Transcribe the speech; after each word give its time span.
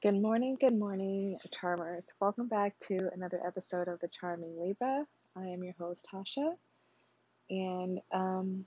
Good 0.00 0.20
morning, 0.20 0.56
good 0.60 0.74
morning, 0.78 1.38
Charmers. 1.50 2.04
Welcome 2.20 2.46
back 2.48 2.78
to 2.86 3.10
another 3.14 3.40
episode 3.44 3.88
of 3.88 3.98
The 4.00 4.08
Charming 4.08 4.56
Libra. 4.60 5.04
I 5.36 5.46
am 5.48 5.64
your 5.64 5.74
host, 5.78 6.06
Tasha, 6.12 6.54
and 7.50 8.00
um, 8.12 8.64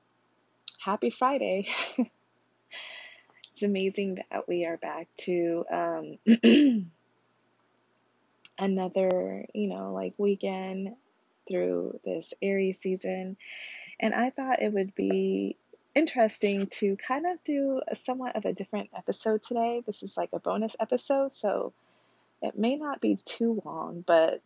happy 0.79 1.09
Friday. 1.09 1.67
it's 3.51 3.63
amazing 3.63 4.15
that 4.15 4.47
we 4.47 4.65
are 4.65 4.77
back 4.77 5.07
to 5.19 5.65
um, 5.71 6.17
another, 8.59 9.45
you 9.53 9.67
know, 9.67 9.93
like 9.93 10.13
weekend 10.17 10.95
through 11.47 11.99
this 12.05 12.33
Aries 12.41 12.79
season. 12.79 13.37
And 13.99 14.13
I 14.13 14.31
thought 14.31 14.61
it 14.61 14.73
would 14.73 14.95
be 14.95 15.57
interesting 15.95 16.67
to 16.67 16.95
kind 16.95 17.25
of 17.25 17.43
do 17.43 17.81
a 17.87 17.95
somewhat 17.95 18.35
of 18.35 18.45
a 18.45 18.53
different 18.53 18.89
episode 18.95 19.43
today. 19.43 19.83
This 19.85 20.03
is 20.03 20.17
like 20.17 20.29
a 20.33 20.39
bonus 20.39 20.75
episode, 20.79 21.31
so 21.31 21.73
it 22.41 22.57
may 22.57 22.75
not 22.75 23.01
be 23.01 23.17
too 23.23 23.61
long, 23.65 24.03
but 24.05 24.41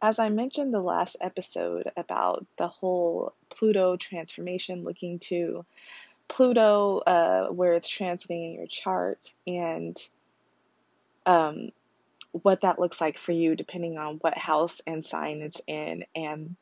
as 0.00 0.18
I 0.18 0.28
mentioned 0.28 0.72
the 0.72 0.80
last 0.80 1.16
episode 1.20 1.90
about 1.96 2.46
the 2.58 2.68
whole 2.68 3.32
Pluto 3.48 3.96
transformation, 3.96 4.84
looking 4.84 5.18
to 5.20 5.64
Pluto, 6.28 6.98
uh, 6.98 7.46
where 7.48 7.74
it's 7.74 7.90
transiting 7.90 8.50
in 8.50 8.52
your 8.54 8.66
chart, 8.66 9.32
and 9.46 9.96
um, 11.24 11.70
what 12.30 12.60
that 12.60 12.78
looks 12.78 13.00
like 13.00 13.18
for 13.18 13.32
you, 13.32 13.56
depending 13.56 13.96
on 13.96 14.16
what 14.16 14.36
house 14.36 14.80
and 14.86 15.04
sign 15.04 15.40
it's 15.40 15.60
in, 15.66 16.04
and 16.14 16.56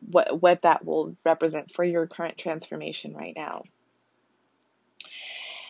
what 0.00 0.40
what 0.40 0.62
that 0.62 0.84
will 0.84 1.16
represent 1.24 1.70
for 1.70 1.84
your 1.84 2.06
current 2.06 2.38
transformation 2.38 3.14
right 3.14 3.34
now. 3.36 3.64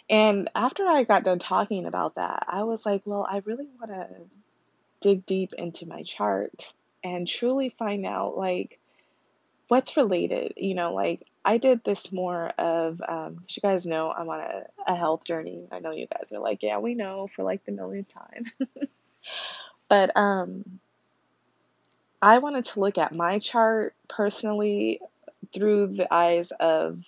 And 0.08 0.50
after 0.54 0.86
I 0.86 1.04
got 1.04 1.24
done 1.24 1.38
talking 1.38 1.86
about 1.86 2.14
that, 2.14 2.44
I 2.46 2.62
was 2.62 2.86
like, 2.86 3.02
well, 3.04 3.26
I 3.28 3.42
really 3.44 3.66
want 3.78 3.90
to 3.90 4.08
dig 5.00 5.26
deep 5.26 5.52
into 5.56 5.86
my 5.86 6.02
chart 6.02 6.72
and 7.02 7.26
truly 7.26 7.70
find 7.70 8.06
out 8.06 8.36
like 8.36 8.78
what's 9.68 9.96
related. 9.96 10.54
You 10.56 10.74
know, 10.74 10.94
like 10.94 11.22
I 11.44 11.58
did 11.58 11.82
this 11.82 12.12
more 12.12 12.48
of, 12.58 13.00
um, 13.06 13.44
you 13.48 13.60
guys 13.60 13.84
know 13.84 14.12
I'm 14.12 14.28
on 14.28 14.40
a, 14.40 14.62
a 14.86 14.96
health 14.96 15.24
journey. 15.24 15.66
I 15.72 15.80
know 15.80 15.92
you 15.92 16.06
guys 16.06 16.26
are 16.32 16.40
like, 16.40 16.62
yeah, 16.62 16.78
we 16.78 16.94
know 16.94 17.28
for 17.28 17.42
like 17.42 17.64
the 17.64 17.72
millionth 17.72 18.08
time. 18.08 18.46
but 19.88 20.16
um, 20.16 20.80
I 22.20 22.38
wanted 22.38 22.64
to 22.66 22.80
look 22.80 22.98
at 22.98 23.14
my 23.14 23.38
chart 23.38 23.94
personally 24.08 25.00
through 25.54 25.88
the 25.88 26.12
eyes 26.12 26.52
of 26.58 27.02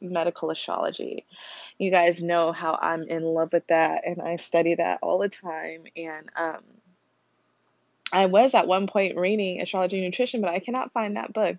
medical 0.00 0.50
astrology. 0.50 1.24
You 1.78 1.90
guys 1.90 2.22
know 2.22 2.52
how 2.52 2.78
I'm 2.80 3.02
in 3.04 3.22
love 3.22 3.52
with 3.52 3.66
that, 3.68 4.06
and 4.06 4.20
I 4.20 4.36
study 4.36 4.76
that 4.76 5.00
all 5.02 5.18
the 5.18 5.28
time. 5.28 5.84
And 5.96 6.30
um, 6.36 6.62
I 8.12 8.26
was 8.26 8.54
at 8.54 8.66
one 8.68 8.86
point 8.86 9.16
reading 9.16 9.60
astrology 9.60 9.96
and 9.98 10.06
nutrition, 10.06 10.40
but 10.40 10.50
I 10.50 10.60
cannot 10.60 10.92
find 10.92 11.16
that 11.16 11.32
book. 11.32 11.56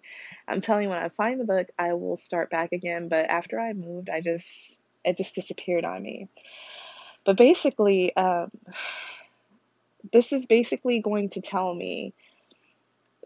I'm 0.47 0.61
telling 0.61 0.83
you, 0.83 0.89
when 0.89 0.99
I 0.99 1.09
find 1.09 1.39
the 1.39 1.45
book, 1.45 1.67
I 1.77 1.93
will 1.93 2.17
start 2.17 2.49
back 2.49 2.71
again. 2.71 3.09
But 3.09 3.25
after 3.29 3.59
I 3.59 3.73
moved, 3.73 4.09
I 4.09 4.21
just 4.21 4.79
it 5.03 5.17
just 5.17 5.35
disappeared 5.35 5.85
on 5.85 6.01
me. 6.01 6.29
But 7.25 7.37
basically, 7.37 8.15
um, 8.15 8.51
this 10.13 10.31
is 10.31 10.45
basically 10.45 10.99
going 10.99 11.29
to 11.29 11.41
tell 11.41 11.73
me 11.73 12.13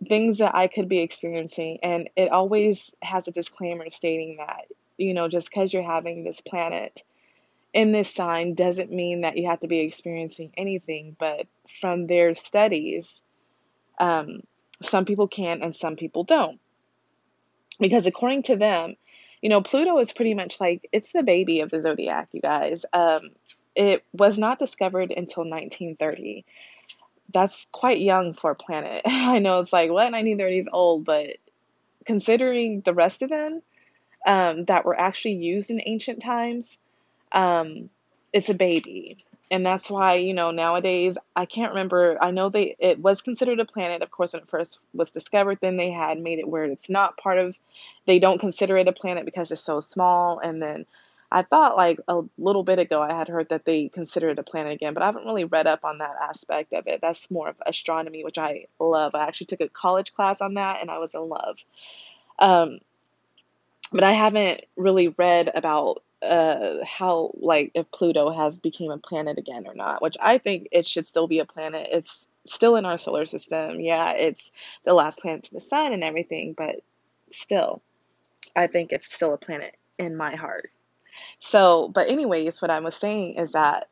things 0.08 0.38
that 0.39 0.55
I 0.55 0.67
could 0.67 0.88
be 0.88 1.00
experiencing, 1.00 1.80
and 1.83 2.09
it 2.16 2.31
always 2.31 2.94
has 3.02 3.28
a 3.28 3.31
disclaimer 3.31 3.89
stating 3.89 4.38
that 4.38 4.66
you 4.97 5.14
know 5.14 5.28
just 5.28 5.50
because 5.50 5.73
you're 5.73 5.83
having 5.83 6.23
this 6.23 6.42
planet 6.42 7.03
in 7.73 7.92
this 7.92 8.14
sign 8.14 8.53
doesn't 8.53 8.92
mean 8.92 9.22
that 9.22 9.38
you 9.38 9.47
have 9.47 9.59
to 9.59 9.67
be 9.67 9.80
experiencing 9.80 10.52
anything, 10.58 11.16
but 11.20 11.47
from 11.80 12.08
their 12.08 12.33
studies, 12.36 13.22
um, 14.00 14.42
some 14.81 15.05
people 15.05 15.27
can 15.27 15.61
and 15.61 15.75
some 15.75 15.95
people 15.95 16.23
don't. 16.23 16.59
Because 17.80 18.05
according 18.05 18.43
to 18.43 18.55
them, 18.55 18.95
you 19.42 19.49
know, 19.49 19.61
Pluto 19.61 19.98
is 19.99 20.11
pretty 20.11 20.33
much 20.33 20.59
like 20.59 20.89
it's 20.92 21.14
the 21.14 21.23
baby 21.23 21.61
of 21.61 21.70
the 21.70 21.80
zodiac, 21.80 22.30
you 22.32 22.42
guys. 22.42 22.86
Um, 22.92 23.30
it 23.76 24.04
was 24.11 24.38
not 24.38 24.59
discovered 24.59 25.11
until 25.11 25.43
1930. 25.43 26.45
That's 27.32 27.67
quite 27.72 28.00
young 28.00 28.34
for 28.34 28.52
a 28.52 28.56
planet. 28.56 29.04
I 29.06 29.40
know 29.40 29.60
it's 29.60 29.73
like, 29.73 29.92
what, 29.92 30.12
1930 30.12 30.60
is 30.60 30.70
old, 30.72 31.06
but 31.06 31.38
considering 32.06 32.82
the 32.82 32.94
rest 32.94 33.22
of 33.22 33.30
them 33.30 33.62
um, 34.26 34.66
that 34.66 34.86
were 34.86 35.00
actually 35.00 35.36
used 35.36 35.70
in 35.72 35.82
ancient 35.86 36.22
times, 36.22 36.78
um, 37.32 37.89
it's 38.34 38.50
a 38.50 38.54
baby. 38.54 39.26
And 39.52 39.66
that's 39.66 39.89
why, 39.89 40.16
you 40.16 40.34
know, 40.34 40.52
nowadays 40.52 41.18
I 41.36 41.45
can't 41.45 41.72
remember. 41.72 42.18
I 42.22 42.32
know 42.32 42.50
they 42.50 42.76
it 42.80 43.00
was 43.00 43.22
considered 43.22 43.60
a 43.60 43.66
planet, 43.66 44.04
of 44.04 44.12
course, 44.12 44.34
when 44.34 44.44
it 44.44 44.50
first 44.50 44.80
was 44.94 45.12
discovered. 45.12 45.60
Then 45.62 45.78
they 45.78 45.92
had 45.92 46.20
made 46.22 46.39
it 46.39 46.48
where 46.48 46.66
it's 46.66 46.89
not 46.89 47.18
part 47.18 47.39
of. 47.39 47.58
They 48.06 48.20
don't 48.20 48.39
consider 48.39 48.78
it 48.78 48.88
a 48.88 48.92
planet 48.92 49.26
because 49.26 49.52
it's 49.52 49.64
so 49.64 49.80
small. 49.80 50.39
And 50.39 50.62
then 50.62 50.86
I 51.32 51.44
thought 51.44 51.78
like 51.78 52.00
a 52.08 52.22
little 52.38 52.64
bit 52.64 52.80
ago 52.80 53.02
I 53.02 53.14
had 53.14 53.28
heard 53.28 53.50
that 53.50 53.66
they 53.66 53.90
considered 53.90 54.40
a 54.40 54.44
planet 54.44 54.73
again, 54.73 54.94
but 54.94 55.04
I 55.04 55.08
haven't 55.08 55.26
really 55.26 55.45
read 55.45 55.67
up 55.67 55.86
on 55.86 56.00
that 56.00 56.16
aspect 56.22 56.73
of 56.73 56.88
it. 56.88 57.02
That's 57.02 57.30
more 57.30 57.50
of 57.50 57.56
astronomy, 57.66 58.23
which 58.23 58.38
I 58.40 58.66
love. 58.80 59.14
I 59.14 59.28
actually 59.28 59.48
took 59.48 59.62
a 59.62 59.70
college 59.70 60.14
class 60.14 60.42
on 60.42 60.56
that, 60.56 60.82
and 60.82 60.89
I 60.89 60.98
was 60.98 61.14
in 61.14 61.30
love. 61.30 61.60
Um, 62.39 62.80
but 63.92 64.04
I 64.04 64.12
haven't 64.12 64.66
really 64.76 65.10
read 65.10 65.52
about 65.54 66.04
uh 66.22 66.84
how 66.84 67.32
like 67.36 67.72
if 67.76 67.89
Pluto 67.92 68.30
has 68.32 68.60
became 68.60 68.92
a 68.92 68.98
planet 68.98 69.38
again 69.38 69.68
or 69.68 69.76
not, 69.76 70.02
which 70.02 70.18
I 70.20 70.38
think 70.38 70.68
it 70.72 70.88
should 70.88 71.06
still 71.06 71.28
be 71.28 71.39
a 71.39 71.45
planet. 71.45 71.88
It's 71.92 72.28
still 72.45 72.76
in 72.76 72.86
our 72.86 72.98
solar 72.98 73.26
system. 73.26 73.80
Yeah, 73.80 74.12
it's 74.14 74.52
the 74.84 74.94
last 74.94 75.22
planet 75.22 75.44
to 75.44 75.54
the 75.54 75.60
sun 75.62 75.94
and 75.94 76.04
everything, 76.04 76.54
but 76.58 76.82
still 77.32 77.82
I 78.56 78.68
think 78.68 78.92
it's 78.92 79.14
still 79.14 79.34
a 79.34 79.38
planet 79.38 79.76
in 79.98 80.18
my 80.18 80.36
heart. 80.36 80.72
So, 81.40 81.88
but 81.88 82.10
anyways, 82.10 82.62
what 82.62 82.72
I 82.72 82.80
was 82.80 82.96
saying 82.96 83.36
is 83.36 83.54
that 83.54 83.88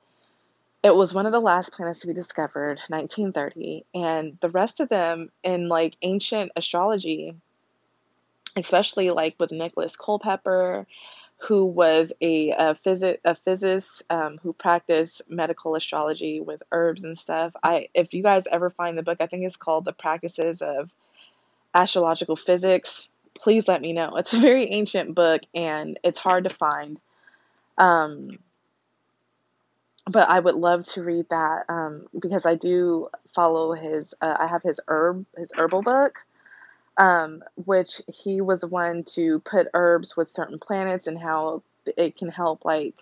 it 0.83 0.95
was 0.95 1.13
one 1.13 1.25
of 1.25 1.31
the 1.31 1.39
last 1.39 1.73
planets 1.73 2.01
to 2.01 2.07
be 2.07 2.13
discovered, 2.13 2.79
1930, 2.87 3.85
and 3.93 4.37
the 4.41 4.49
rest 4.49 4.79
of 4.79 4.89
them 4.89 5.31
in 5.43 5.67
like 5.67 5.97
ancient 6.01 6.51
astrology, 6.55 7.35
especially 8.55 9.09
like 9.09 9.35
with 9.39 9.51
Nicholas 9.51 9.95
Culpeper 9.95 10.85
who 11.39 11.65
was 11.65 12.11
a, 12.19 12.51
a, 12.51 12.73
physi- 12.73 13.19
a 13.23 13.35
physicist 13.35 14.03
um, 14.09 14.39
who 14.41 14.53
practiced 14.53 15.21
medical 15.29 15.75
astrology 15.75 16.39
with 16.39 16.63
herbs 16.71 17.03
and 17.03 17.17
stuff. 17.17 17.53
I, 17.61 17.89
if 17.93 18.13
you 18.13 18.23
guys 18.23 18.47
ever 18.47 18.69
find 18.69 18.97
the 18.97 19.03
book, 19.03 19.19
I 19.21 19.27
think 19.27 19.45
it's 19.45 19.55
called 19.55 19.85
The 19.85 19.93
Practices 19.93 20.61
of 20.61 20.89
Astrological 21.75 22.35
Physics. 22.35 23.09
Please 23.37 23.67
let 23.67 23.81
me 23.81 23.93
know. 23.93 24.15
It's 24.15 24.33
a 24.33 24.39
very 24.39 24.71
ancient 24.71 25.13
book 25.13 25.41
and 25.53 25.99
it's 26.03 26.19
hard 26.19 26.45
to 26.45 26.49
find. 26.49 26.99
Um, 27.77 28.39
but 30.09 30.29
I 30.29 30.39
would 30.39 30.55
love 30.55 30.85
to 30.85 31.03
read 31.03 31.27
that 31.29 31.65
um, 31.69 32.07
because 32.17 32.45
I 32.45 32.55
do 32.55 33.09
follow 33.35 33.73
his. 33.73 34.13
Uh, 34.21 34.35
I 34.39 34.47
have 34.47 34.63
his 34.63 34.79
herb, 34.87 35.25
his 35.37 35.49
herbal 35.55 35.81
book 35.81 36.21
um, 36.97 37.43
which 37.55 38.01
he 38.07 38.41
was 38.41 38.65
one 38.65 39.03
to 39.03 39.39
put 39.39 39.67
herbs 39.73 40.17
with 40.17 40.29
certain 40.29 40.59
planets 40.59 41.07
and 41.07 41.19
how 41.19 41.61
it 41.85 42.17
can 42.17 42.29
help, 42.29 42.65
like, 42.65 42.95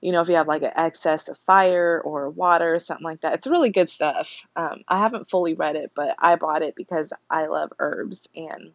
you 0.00 0.12
know, 0.12 0.20
if 0.20 0.28
you 0.28 0.36
have 0.36 0.48
like 0.48 0.62
an 0.62 0.72
excess 0.76 1.28
of 1.28 1.38
fire 1.40 2.00
or 2.04 2.30
water 2.30 2.74
or 2.74 2.78
something 2.80 3.04
like 3.04 3.20
that. 3.22 3.34
It's 3.34 3.46
really 3.46 3.70
good 3.70 3.88
stuff. 3.88 4.42
Um, 4.56 4.82
I 4.88 4.98
haven't 4.98 5.30
fully 5.30 5.54
read 5.54 5.76
it, 5.76 5.92
but 5.94 6.14
I 6.18 6.36
bought 6.36 6.62
it 6.62 6.74
because 6.76 7.12
I 7.30 7.46
love 7.46 7.72
herbs 7.78 8.28
and, 8.34 8.72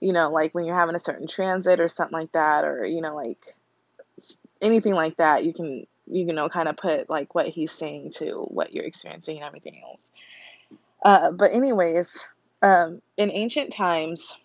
you 0.00 0.12
know, 0.12 0.30
like 0.30 0.54
when 0.54 0.66
you're 0.66 0.78
having 0.78 0.94
a 0.96 1.00
certain 1.00 1.26
transit 1.26 1.80
or 1.80 1.88
something 1.88 2.18
like 2.18 2.32
that, 2.32 2.64
or, 2.64 2.84
you 2.84 3.00
know, 3.00 3.16
like 3.16 3.54
anything 4.60 4.94
like 4.94 5.16
that, 5.16 5.44
you 5.44 5.52
can, 5.52 5.86
you 6.06 6.32
know, 6.32 6.48
kind 6.48 6.68
of 6.68 6.76
put 6.76 7.08
like 7.08 7.34
what 7.34 7.48
he's 7.48 7.72
saying 7.72 8.10
to 8.16 8.46
what 8.48 8.72
you're 8.72 8.84
experiencing 8.84 9.36
and 9.36 9.44
everything 9.44 9.80
else. 9.84 10.10
Uh, 11.02 11.30
but 11.30 11.52
anyways, 11.52 12.26
um, 12.62 13.00
in 13.16 13.30
ancient 13.30 13.72
times, 13.72 14.36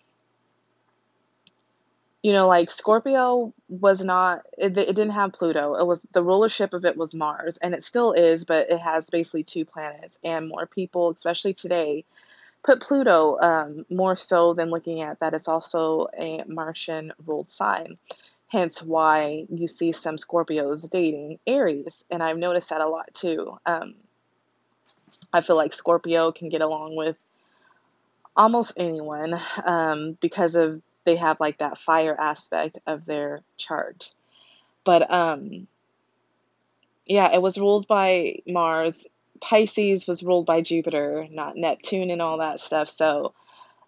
you 2.22 2.32
know, 2.32 2.48
like 2.48 2.70
Scorpio 2.70 3.52
was 3.68 4.04
not, 4.04 4.42
it, 4.58 4.76
it 4.76 4.96
didn't 4.96 5.10
have 5.10 5.32
Pluto. 5.32 5.74
It 5.74 5.86
was 5.86 6.08
the 6.12 6.22
rulership 6.22 6.74
of 6.74 6.84
it 6.84 6.96
was 6.96 7.14
Mars, 7.14 7.56
and 7.58 7.74
it 7.74 7.84
still 7.84 8.12
is, 8.12 8.44
but 8.44 8.70
it 8.70 8.80
has 8.80 9.10
basically 9.10 9.44
two 9.44 9.64
planets. 9.64 10.18
And 10.24 10.48
more 10.48 10.66
people, 10.66 11.10
especially 11.10 11.54
today, 11.54 12.04
put 12.64 12.80
Pluto 12.80 13.38
um, 13.40 13.86
more 13.90 14.16
so 14.16 14.54
than 14.54 14.70
looking 14.70 15.02
at 15.02 15.20
that 15.20 15.34
it's 15.34 15.46
also 15.46 16.08
a 16.18 16.42
Martian 16.48 17.12
ruled 17.24 17.50
sign. 17.50 17.96
Hence 18.48 18.82
why 18.82 19.46
you 19.48 19.66
see 19.66 19.92
some 19.92 20.16
Scorpios 20.16 20.88
dating 20.88 21.38
Aries. 21.46 22.04
And 22.10 22.22
I've 22.22 22.38
noticed 22.38 22.70
that 22.70 22.80
a 22.80 22.88
lot 22.88 23.12
too. 23.12 23.58
Um, 23.66 23.94
I 25.32 25.40
feel 25.40 25.56
like 25.56 25.72
Scorpio 25.72 26.32
can 26.32 26.48
get 26.48 26.60
along 26.60 26.96
with 26.96 27.16
almost 28.36 28.74
anyone 28.76 29.40
um, 29.64 30.16
because 30.20 30.54
of 30.54 30.80
they 31.04 31.16
have 31.16 31.40
like 31.40 31.58
that 31.58 31.78
fire 31.78 32.18
aspect 32.18 32.78
of 32.86 33.06
their 33.06 33.40
chart. 33.56 34.12
But 34.84 35.12
um, 35.12 35.66
yeah, 37.06 37.32
it 37.32 37.40
was 37.40 37.58
ruled 37.58 37.86
by 37.86 38.40
Mars. 38.46 39.06
Pisces 39.40 40.06
was 40.06 40.22
ruled 40.22 40.46
by 40.46 40.60
Jupiter, 40.60 41.26
not 41.30 41.56
Neptune 41.56 42.10
and 42.10 42.22
all 42.22 42.38
that 42.38 42.60
stuff. 42.60 42.88
So 42.88 43.34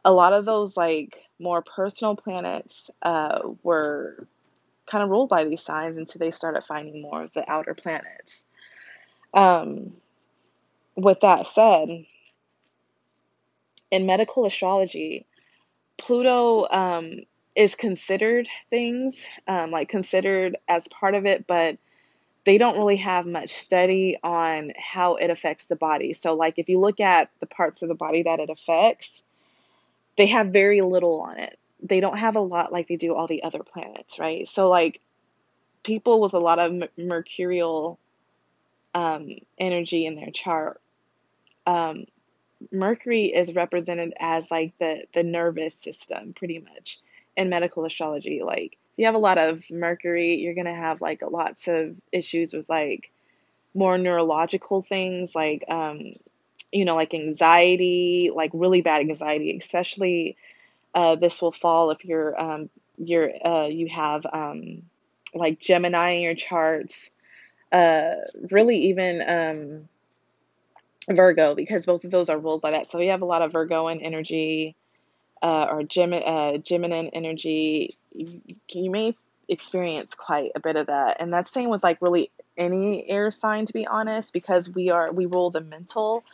a 0.04 0.12
lot 0.12 0.32
of 0.32 0.44
those 0.44 0.76
like 0.76 1.18
more 1.38 1.62
personal 1.62 2.16
planets 2.16 2.90
uh, 3.02 3.40
were 3.62 4.26
kind 4.88 5.04
of 5.04 5.10
ruled 5.10 5.28
by 5.28 5.44
these 5.44 5.62
signs 5.62 5.96
until 5.96 6.18
they 6.18 6.30
started 6.30 6.64
finding 6.64 7.02
more 7.02 7.22
of 7.22 7.32
the 7.34 7.48
outer 7.50 7.74
planets. 7.74 8.46
Um, 9.34 9.92
with 10.96 11.20
that 11.20 11.46
said, 11.46 12.06
in 13.90 14.06
medical 14.06 14.44
astrology, 14.46 15.26
Pluto 15.96 16.66
um, 16.70 17.20
is 17.54 17.74
considered 17.74 18.48
things, 18.70 19.26
um, 19.46 19.70
like 19.70 19.88
considered 19.88 20.56
as 20.68 20.88
part 20.88 21.14
of 21.14 21.26
it, 21.26 21.46
but 21.46 21.78
they 22.44 22.56
don't 22.56 22.78
really 22.78 22.96
have 22.96 23.26
much 23.26 23.50
study 23.50 24.16
on 24.22 24.72
how 24.78 25.16
it 25.16 25.28
affects 25.28 25.66
the 25.66 25.76
body. 25.76 26.12
So, 26.14 26.34
like, 26.34 26.54
if 26.56 26.68
you 26.68 26.80
look 26.80 27.00
at 27.00 27.30
the 27.40 27.46
parts 27.46 27.82
of 27.82 27.88
the 27.88 27.94
body 27.94 28.22
that 28.22 28.40
it 28.40 28.48
affects, 28.48 29.22
they 30.16 30.26
have 30.26 30.48
very 30.48 30.80
little 30.80 31.20
on 31.20 31.38
it. 31.38 31.58
They 31.82 32.00
don't 32.00 32.18
have 32.18 32.36
a 32.36 32.40
lot 32.40 32.72
like 32.72 32.88
they 32.88 32.96
do 32.96 33.14
all 33.14 33.26
the 33.26 33.42
other 33.44 33.62
planets, 33.62 34.18
right? 34.18 34.46
So, 34.48 34.68
like, 34.68 35.00
people 35.84 36.20
with 36.20 36.34
a 36.34 36.38
lot 36.38 36.58
of 36.58 36.82
mercurial 36.96 37.98
um, 38.94 39.30
energy 39.58 40.06
in 40.06 40.16
their 40.16 40.30
chart, 40.30 40.80
um, 41.66 42.06
Mercury 42.72 43.26
is 43.26 43.54
represented 43.54 44.14
as 44.18 44.50
like 44.50 44.76
the 44.78 45.04
the 45.14 45.22
nervous 45.22 45.74
system, 45.74 46.32
pretty 46.34 46.58
much 46.58 47.00
in 47.36 47.48
medical 47.48 47.84
astrology. 47.84 48.42
Like, 48.42 48.72
if 48.72 48.98
you 48.98 49.06
have 49.06 49.14
a 49.14 49.18
lot 49.18 49.38
of 49.38 49.70
Mercury, 49.70 50.36
you're 50.36 50.54
gonna 50.54 50.74
have 50.74 51.00
like 51.00 51.22
lots 51.22 51.68
of 51.68 51.94
issues 52.12 52.52
with 52.52 52.68
like 52.68 53.10
more 53.74 53.98
neurological 53.98 54.82
things, 54.82 55.34
like 55.34 55.64
um, 55.68 56.12
you 56.72 56.84
know, 56.84 56.96
like 56.96 57.14
anxiety, 57.14 58.30
like 58.34 58.50
really 58.54 58.82
bad 58.82 59.00
anxiety, 59.00 59.56
especially 59.56 60.36
uh, 60.98 61.14
this 61.14 61.40
will 61.40 61.52
fall 61.52 61.92
if 61.92 62.04
you're 62.04 62.38
um, 62.40 62.68
you're 62.96 63.30
uh, 63.46 63.66
you 63.66 63.86
have 63.88 64.26
um, 64.26 64.82
like 65.32 65.60
Gemini 65.60 66.14
in 66.14 66.22
your 66.22 66.34
charts, 66.34 67.10
uh, 67.70 68.14
really 68.50 68.78
even 68.90 69.22
um, 71.08 71.16
Virgo 71.16 71.54
because 71.54 71.86
both 71.86 72.02
of 72.02 72.10
those 72.10 72.28
are 72.28 72.38
ruled 72.38 72.62
by 72.62 72.72
that. 72.72 72.88
So 72.88 72.98
you 72.98 73.10
have 73.10 73.22
a 73.22 73.26
lot 73.26 73.42
of 73.42 73.52
Virgoan 73.52 74.00
energy 74.00 74.74
uh, 75.40 75.66
or 75.70 75.84
Gem- 75.84 76.12
uh, 76.14 76.56
Gemini 76.58 77.10
energy. 77.12 77.94
You, 78.12 78.40
you 78.72 78.90
may 78.90 79.14
experience 79.48 80.14
quite 80.14 80.50
a 80.56 80.60
bit 80.60 80.74
of 80.74 80.88
that, 80.88 81.18
and 81.20 81.32
that's 81.32 81.52
same 81.52 81.70
with 81.70 81.84
like 81.84 82.02
really 82.02 82.32
any 82.56 83.08
air 83.08 83.30
sign 83.30 83.66
to 83.66 83.72
be 83.72 83.86
honest, 83.86 84.32
because 84.32 84.68
we 84.68 84.90
are 84.90 85.12
we 85.12 85.26
rule 85.26 85.50
the 85.50 85.60
mental 85.60 86.24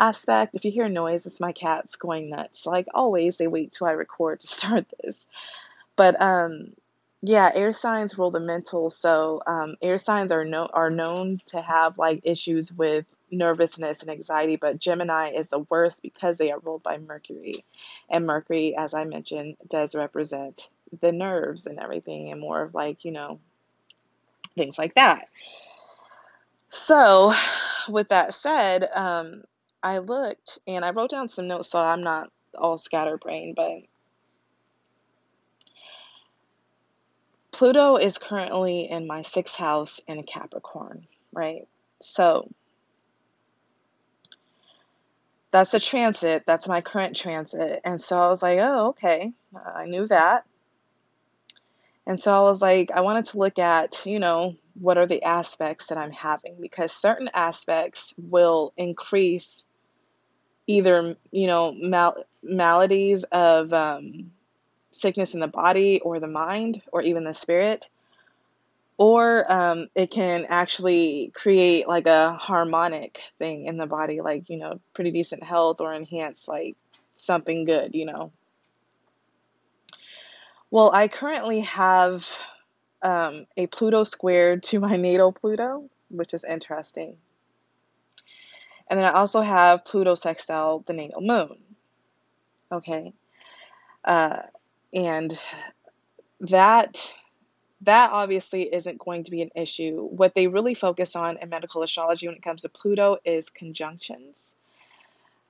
aspect. 0.00 0.54
If 0.54 0.64
you 0.64 0.70
hear 0.70 0.88
noise, 0.88 1.26
it's 1.26 1.40
my 1.40 1.52
cats 1.52 1.96
going 1.96 2.30
nuts. 2.30 2.66
Like 2.66 2.86
always, 2.94 3.38
they 3.38 3.46
wait 3.46 3.72
till 3.72 3.86
I 3.86 3.92
record 3.92 4.40
to 4.40 4.46
start 4.58 4.86
this. 5.02 5.26
But 5.96 6.20
um, 6.20 6.72
yeah, 7.22 7.50
air 7.54 7.72
signs 7.72 8.16
rule 8.16 8.30
the 8.30 8.40
mental. 8.40 8.90
So 8.90 9.42
um, 9.46 9.76
air 9.82 9.98
signs 9.98 10.32
are 10.32 10.44
no 10.44 10.66
are 10.72 10.90
known 10.90 11.40
to 11.46 11.60
have 11.60 11.98
like 11.98 12.22
issues 12.24 12.72
with 12.72 13.04
nervousness 13.30 14.00
and 14.00 14.10
anxiety, 14.10 14.56
but 14.56 14.78
Gemini 14.78 15.32
is 15.32 15.50
the 15.50 15.60
worst 15.70 16.02
because 16.02 16.38
they 16.38 16.50
are 16.50 16.58
ruled 16.58 16.82
by 16.82 16.98
Mercury, 16.98 17.64
and 18.08 18.26
Mercury, 18.26 18.74
as 18.76 18.94
I 18.94 19.04
mentioned, 19.04 19.56
does 19.68 19.94
represent 19.94 20.68
the 21.00 21.12
nerves 21.12 21.66
and 21.66 21.78
everything, 21.78 22.32
and 22.32 22.40
more 22.40 22.62
of 22.62 22.74
like 22.74 23.04
you 23.04 23.12
know 23.12 23.38
things 24.56 24.78
like 24.78 24.94
that. 24.94 25.28
So, 26.70 27.32
with 27.88 28.08
that 28.08 28.32
said, 28.34 28.88
um, 28.94 29.44
I 29.82 29.98
looked 29.98 30.58
and 30.66 30.84
I 30.84 30.90
wrote 30.90 31.10
down 31.10 31.28
some 31.28 31.48
notes 31.48 31.70
so 31.70 31.80
I'm 31.80 32.02
not 32.02 32.30
all 32.56 32.78
scatterbrained, 32.78 33.56
but 33.56 33.86
Pluto 37.52 37.96
is 37.96 38.18
currently 38.18 38.90
in 38.90 39.06
my 39.06 39.22
sixth 39.22 39.56
house 39.56 40.00
in 40.06 40.22
Capricorn, 40.22 41.06
right? 41.32 41.68
So 42.00 42.50
that's 45.50 45.74
a 45.74 45.80
transit. 45.80 46.44
That's 46.46 46.68
my 46.68 46.80
current 46.80 47.16
transit. 47.16 47.80
And 47.84 48.00
so 48.00 48.20
I 48.20 48.28
was 48.28 48.42
like, 48.42 48.58
oh, 48.58 48.88
okay. 48.88 49.32
I 49.76 49.86
knew 49.86 50.06
that. 50.06 50.44
And 52.06 52.18
so 52.18 52.34
I 52.34 52.40
was 52.42 52.62
like, 52.62 52.90
I 52.92 53.02
wanted 53.02 53.26
to 53.26 53.38
look 53.38 53.58
at, 53.58 54.06
you 54.06 54.18
know, 54.18 54.56
what 54.74 54.96
are 54.96 55.06
the 55.06 55.22
aspects 55.22 55.88
that 55.88 55.98
I'm 55.98 56.12
having 56.12 56.56
because 56.60 56.92
certain 56.92 57.28
aspects 57.34 58.14
will 58.16 58.72
increase 58.76 59.64
either 60.70 61.16
you 61.32 61.46
know 61.46 61.72
mal- 61.72 62.24
maladies 62.42 63.24
of 63.24 63.72
um, 63.72 64.30
sickness 64.92 65.34
in 65.34 65.40
the 65.40 65.48
body 65.48 66.00
or 66.00 66.20
the 66.20 66.26
mind 66.26 66.80
or 66.92 67.02
even 67.02 67.24
the 67.24 67.34
spirit. 67.34 67.88
Or 68.96 69.50
um, 69.50 69.88
it 69.94 70.10
can 70.10 70.44
actually 70.50 71.32
create 71.34 71.88
like 71.88 72.06
a 72.06 72.34
harmonic 72.34 73.18
thing 73.38 73.64
in 73.64 73.78
the 73.78 73.86
body 73.86 74.20
like 74.20 74.50
you 74.50 74.58
know 74.58 74.80
pretty 74.94 75.10
decent 75.10 75.42
health 75.42 75.80
or 75.80 75.94
enhance 75.94 76.46
like 76.46 76.76
something 77.16 77.64
good 77.64 77.94
you 77.94 78.04
know. 78.04 78.30
Well 80.70 80.90
i 80.92 81.08
currently 81.08 81.60
have 81.60 82.28
um, 83.02 83.46
a 83.56 83.66
pluto 83.66 84.04
squared 84.04 84.62
to 84.64 84.80
my 84.80 84.96
natal 84.96 85.32
pluto 85.32 85.88
which 86.10 86.34
is 86.34 86.44
interesting 86.44 87.16
and 88.90 88.98
then 88.98 89.06
I 89.06 89.12
also 89.12 89.40
have 89.40 89.84
Pluto 89.84 90.16
sextile 90.16 90.80
the 90.80 90.92
natal 90.92 91.20
moon. 91.20 91.58
Okay. 92.72 93.14
Uh, 94.04 94.42
and 94.92 95.38
that 96.40 97.14
that 97.82 98.10
obviously 98.10 98.62
isn't 98.62 98.98
going 98.98 99.24
to 99.24 99.30
be 99.30 99.42
an 99.42 99.50
issue. 99.54 100.02
What 100.02 100.34
they 100.34 100.48
really 100.48 100.74
focus 100.74 101.16
on 101.16 101.38
in 101.38 101.48
medical 101.48 101.82
astrology 101.82 102.26
when 102.26 102.36
it 102.36 102.42
comes 102.42 102.62
to 102.62 102.68
Pluto 102.68 103.18
is 103.24 103.48
conjunctions. 103.48 104.54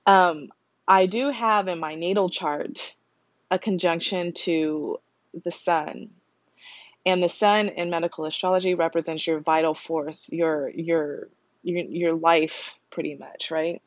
Um, 0.05 0.49
I 0.87 1.07
do 1.07 1.29
have 1.29 1.67
in 1.67 1.79
my 1.79 1.95
natal 1.95 2.29
chart 2.29 2.95
a 3.49 3.59
conjunction 3.59 4.33
to 4.33 4.99
the 5.43 5.51
sun. 5.51 6.11
And 7.05 7.21
the 7.23 7.29
sun 7.29 7.69
in 7.69 7.89
medical 7.89 8.25
astrology 8.25 8.75
represents 8.75 9.25
your 9.25 9.39
vital 9.39 9.73
force, 9.73 10.31
your 10.31 10.69
your 10.69 11.27
your 11.63 11.83
your 11.83 12.13
life 12.13 12.75
pretty 12.91 13.15
much, 13.15 13.51
right? 13.51 13.81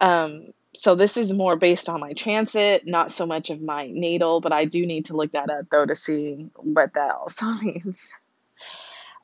Um, 0.00 0.52
so 0.74 0.94
this 0.94 1.16
is 1.16 1.32
more 1.32 1.56
based 1.56 1.88
on 1.88 2.00
my 2.00 2.12
transit, 2.12 2.86
not 2.86 3.10
so 3.10 3.26
much 3.26 3.50
of 3.50 3.62
my 3.62 3.90
natal, 3.90 4.40
but 4.40 4.52
I 4.52 4.66
do 4.66 4.84
need 4.84 5.06
to 5.06 5.16
look 5.16 5.32
that 5.32 5.50
up 5.50 5.66
though 5.70 5.86
to 5.86 5.94
see 5.94 6.50
what 6.56 6.94
that 6.94 7.12
also 7.12 7.46
means. 7.62 8.12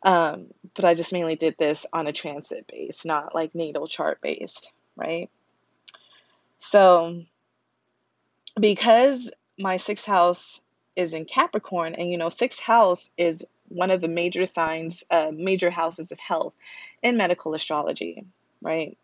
Um, 0.02 0.46
but 0.74 0.84
I 0.84 0.94
just 0.94 1.12
mainly 1.12 1.36
did 1.36 1.56
this 1.58 1.86
on 1.92 2.06
a 2.06 2.12
transit 2.12 2.66
base, 2.66 3.04
not 3.04 3.34
like 3.34 3.54
natal 3.54 3.86
chart 3.86 4.20
based, 4.20 4.72
right? 4.96 5.30
So 6.58 7.22
because 8.58 9.30
my 9.58 9.76
sixth 9.76 10.06
house 10.06 10.60
is 10.96 11.14
in 11.14 11.24
Capricorn, 11.24 11.94
and 11.94 12.10
you 12.10 12.18
know, 12.18 12.28
sixth 12.28 12.60
house 12.60 13.10
is 13.16 13.44
one 13.68 13.90
of 13.90 14.00
the 14.00 14.08
major 14.08 14.46
signs, 14.46 15.04
uh, 15.10 15.30
major 15.32 15.70
houses 15.70 16.12
of 16.12 16.20
health 16.20 16.54
in 17.02 17.16
medical 17.16 17.54
astrology, 17.54 18.24
right? 18.60 18.96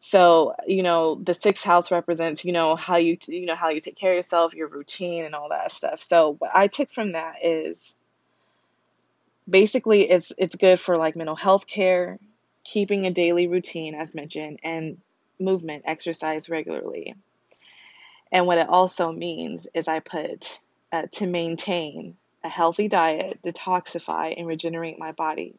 So, 0.00 0.54
you 0.66 0.82
know, 0.82 1.16
the 1.16 1.34
sixth 1.34 1.62
house 1.62 1.90
represents, 1.90 2.44
you 2.44 2.52
know, 2.52 2.74
how 2.74 2.96
you, 2.96 3.18
you 3.28 3.44
know, 3.44 3.54
how 3.54 3.68
you 3.68 3.80
take 3.80 3.96
care 3.96 4.12
of 4.12 4.16
yourself, 4.16 4.54
your 4.54 4.68
routine 4.68 5.26
and 5.26 5.34
all 5.34 5.50
that 5.50 5.72
stuff. 5.72 6.02
So, 6.02 6.36
what 6.38 6.50
I 6.54 6.68
took 6.68 6.90
from 6.90 7.12
that 7.12 7.44
is 7.44 7.94
basically 9.48 10.08
it's 10.08 10.32
it's 10.38 10.56
good 10.56 10.80
for 10.80 10.96
like 10.96 11.16
mental 11.16 11.36
health 11.36 11.66
care, 11.66 12.18
keeping 12.64 13.04
a 13.04 13.10
daily 13.10 13.46
routine 13.46 13.94
as 13.94 14.14
mentioned 14.14 14.60
and 14.62 14.98
movement, 15.38 15.82
exercise 15.84 16.48
regularly. 16.48 17.14
And 18.32 18.46
what 18.46 18.58
it 18.58 18.68
also 18.68 19.12
means 19.12 19.66
is 19.74 19.88
I 19.88 20.00
put 20.00 20.58
uh, 20.92 21.06
to 21.12 21.26
maintain 21.26 22.16
a 22.42 22.48
healthy 22.48 22.88
diet, 22.88 23.40
detoxify, 23.42 24.34
and 24.36 24.46
regenerate 24.46 24.98
my 24.98 25.12
body. 25.12 25.54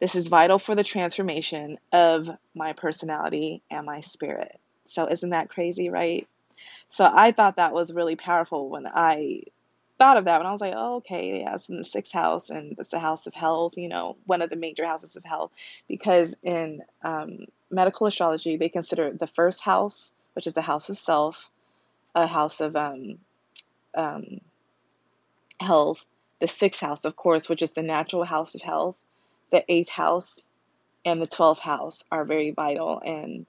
This 0.00 0.14
is 0.14 0.28
vital 0.28 0.58
for 0.58 0.74
the 0.74 0.84
transformation 0.84 1.78
of 1.92 2.28
my 2.54 2.72
personality 2.72 3.62
and 3.70 3.86
my 3.86 4.00
spirit. 4.00 4.58
So, 4.86 5.06
isn't 5.06 5.30
that 5.30 5.48
crazy, 5.48 5.88
right? 5.88 6.28
So, 6.88 7.08
I 7.10 7.32
thought 7.32 7.56
that 7.56 7.72
was 7.72 7.92
really 7.92 8.16
powerful 8.16 8.68
when 8.68 8.86
I 8.86 9.44
thought 9.98 10.16
of 10.16 10.26
that. 10.26 10.38
When 10.38 10.46
I 10.46 10.52
was 10.52 10.60
like, 10.60 10.74
oh, 10.76 10.96
okay, 10.96 11.40
yeah, 11.40 11.54
it's 11.54 11.68
in 11.68 11.78
the 11.78 11.84
sixth 11.84 12.12
house, 12.12 12.50
and 12.50 12.76
it's 12.78 12.90
the 12.90 12.98
house 12.98 13.26
of 13.26 13.34
health, 13.34 13.78
you 13.78 13.88
know, 13.88 14.16
one 14.26 14.42
of 14.42 14.50
the 14.50 14.56
major 14.56 14.84
houses 14.84 15.16
of 15.16 15.24
health. 15.24 15.52
Because 15.88 16.36
in 16.42 16.82
um, 17.02 17.46
medical 17.70 18.06
astrology, 18.06 18.56
they 18.56 18.68
consider 18.68 19.12
the 19.12 19.26
first 19.26 19.60
house, 19.60 20.14
which 20.34 20.46
is 20.46 20.54
the 20.54 20.62
house 20.62 20.90
of 20.90 20.98
self, 20.98 21.48
a 22.14 22.26
house 22.26 22.60
of 22.60 22.76
um, 22.76 23.18
um, 23.94 24.40
health, 25.60 25.98
the 26.40 26.48
sixth 26.48 26.80
house, 26.80 27.04
of 27.04 27.16
course, 27.16 27.48
which 27.48 27.62
is 27.62 27.72
the 27.72 27.82
natural 27.82 28.24
house 28.24 28.54
of 28.54 28.62
health, 28.62 28.96
the 29.50 29.64
eighth 29.72 29.88
house, 29.88 30.46
and 31.04 31.20
the 31.20 31.26
12th 31.26 31.58
house 31.58 32.02
are 32.10 32.24
very 32.24 32.50
vital 32.50 33.00
in 33.00 33.46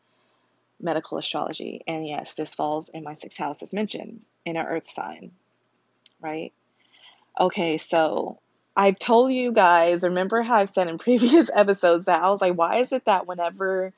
medical 0.80 1.18
astrology. 1.18 1.82
And 1.88 2.08
yes, 2.08 2.36
this 2.36 2.54
falls 2.54 2.90
in 2.90 3.04
my 3.04 3.14
sixth 3.14 3.38
house, 3.38 3.64
as 3.64 3.74
mentioned, 3.74 4.22
in 4.46 4.58
an 4.58 4.66
earth 4.66 4.88
sign, 4.88 5.32
right? 6.22 6.54
Okay, 7.40 7.78
so 7.78 8.40
I've 8.76 9.00
told 9.00 9.32
you 9.32 9.52
guys, 9.52 10.04
remember 10.04 10.42
how 10.42 10.56
I've 10.56 10.70
said 10.70 10.88
in 10.88 10.98
previous 11.00 11.50
episodes 11.54 12.06
that 12.06 12.22
I 12.22 12.30
was 12.30 12.42
like, 12.42 12.56
why 12.56 12.80
is 12.80 12.92
it 12.92 13.06
that 13.06 13.28
whenever 13.28 13.94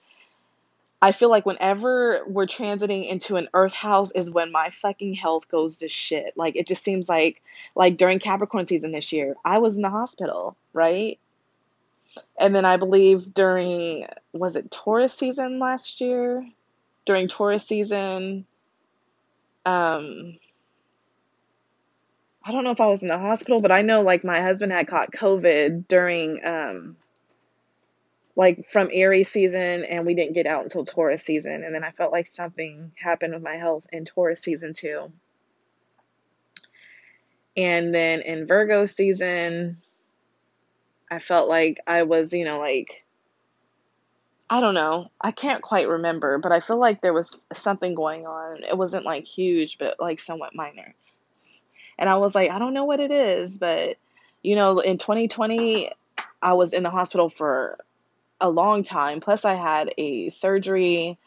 I 1.01 1.12
feel 1.12 1.30
like 1.30 1.46
whenever 1.46 2.24
we're 2.25 2.48
transiting 2.48 3.08
into 3.08 3.36
an 3.36 3.50
earth 3.54 3.74
house 3.74 4.12
is 4.12 4.32
when 4.32 4.51
my 4.51 4.72
fucking 4.72 5.13
health 5.13 5.48
goes 5.48 5.77
to 5.80 5.88
shit. 5.88 6.34
Like 6.36 6.56
it 6.56 6.68
just 6.68 6.84
seems 6.84 7.08
like 7.08 7.42
like 7.75 7.98
during 7.98 8.20
Capricorn 8.20 8.66
season 8.66 8.92
this 8.92 9.12
year, 9.12 9.36
I 9.46 9.60
was 9.60 9.75
in 9.75 9.84
the 9.84 9.92
hospital, 9.92 10.58
right? 10.74 11.20
And 12.39 12.56
then 12.56 12.66
I 12.66 12.77
believe 12.77 13.34
during 13.34 14.08
was 14.34 14.56
it 14.56 14.72
Taurus 14.72 15.13
season 15.13 15.60
last 15.60 16.01
year? 16.01 16.48
During 17.06 17.27
Taurus 17.27 17.66
season, 17.66 18.46
um 19.66 20.39
I 22.44 22.51
don't 22.51 22.63
know 22.63 22.72
if 22.72 22.82
I 22.82 22.88
was 22.88 23.04
in 23.04 23.10
the 23.10 23.20
hospital, 23.20 23.62
but 23.62 23.72
I 23.72 23.82
know 23.84 24.01
like 24.01 24.24
my 24.24 24.42
husband 24.42 24.72
had 24.72 24.88
caught 24.88 25.12
COVID 25.12 25.88
during 25.88 26.44
um 26.44 26.98
like 28.38 28.67
from 28.67 28.89
Aries 28.94 29.29
season 29.29 29.84
and 29.84 30.06
we 30.06 30.13
didn't 30.13 30.34
get 30.34 30.46
out 30.46 30.63
until 30.63 30.86
Taurus 30.86 31.24
season. 31.24 31.63
And 31.63 31.74
then 31.74 31.84
I 31.84 31.89
felt 31.89 32.12
like 32.12 32.27
something 32.27 32.91
happened 32.96 33.34
with 33.34 33.41
my 33.41 33.56
health 33.56 33.88
in 33.91 34.06
Taurus 34.06 34.41
season 34.41 34.74
too. 34.74 35.12
And 37.58 37.94
then 37.94 38.22
in 38.22 38.46
Virgo 38.46 38.86
season, 38.86 39.82
I 41.10 41.17
felt 41.17 41.50
like 41.50 41.79
I 41.88 42.03
was, 42.03 42.32
you 42.32 42.46
know, 42.46 42.60
like, 42.60 43.03
I 44.51 44.62
don't 44.62 44.75
know. 44.75 45.08
I 45.20 45.32
can't 45.32 45.63
quite 45.63 45.88
remember, 45.88 46.38
but 46.38 46.51
I 46.51 46.60
feel 46.60 46.77
like 46.77 47.01
there 47.01 47.13
was 47.13 47.44
something 47.53 47.96
going 47.96 48.27
on. 48.27 48.63
It 48.63 48.77
wasn't 48.77 49.03
like 49.03 49.25
huge, 49.25 49.79
but 49.79 50.00
like 50.00 50.20
somewhat 50.20 50.53
minor. 50.53 50.94
And 51.98 52.08
I 52.08 52.17
was 52.17 52.36
like, 52.36 52.51
I 52.51 52.60
don't 52.60 52.75
know 52.75 52.86
what 52.86 53.00
it 53.00 53.10
is, 53.10 53.58
but 53.58 53.98
you 54.44 54.56
know, 54.56 54.77
in 54.77 55.00
2020, 55.00 55.91
I 56.39 56.53
was 56.53 56.74
in 56.74 56.84
the 56.84 56.91
hospital 56.91 57.29
for 57.29 57.79
a 58.39 58.50
long 58.50 58.84
time. 58.84 59.20
Plus, 59.20 59.46
I 59.46 59.56
had 59.56 59.94
a 59.98 60.29
surgery 60.29 61.17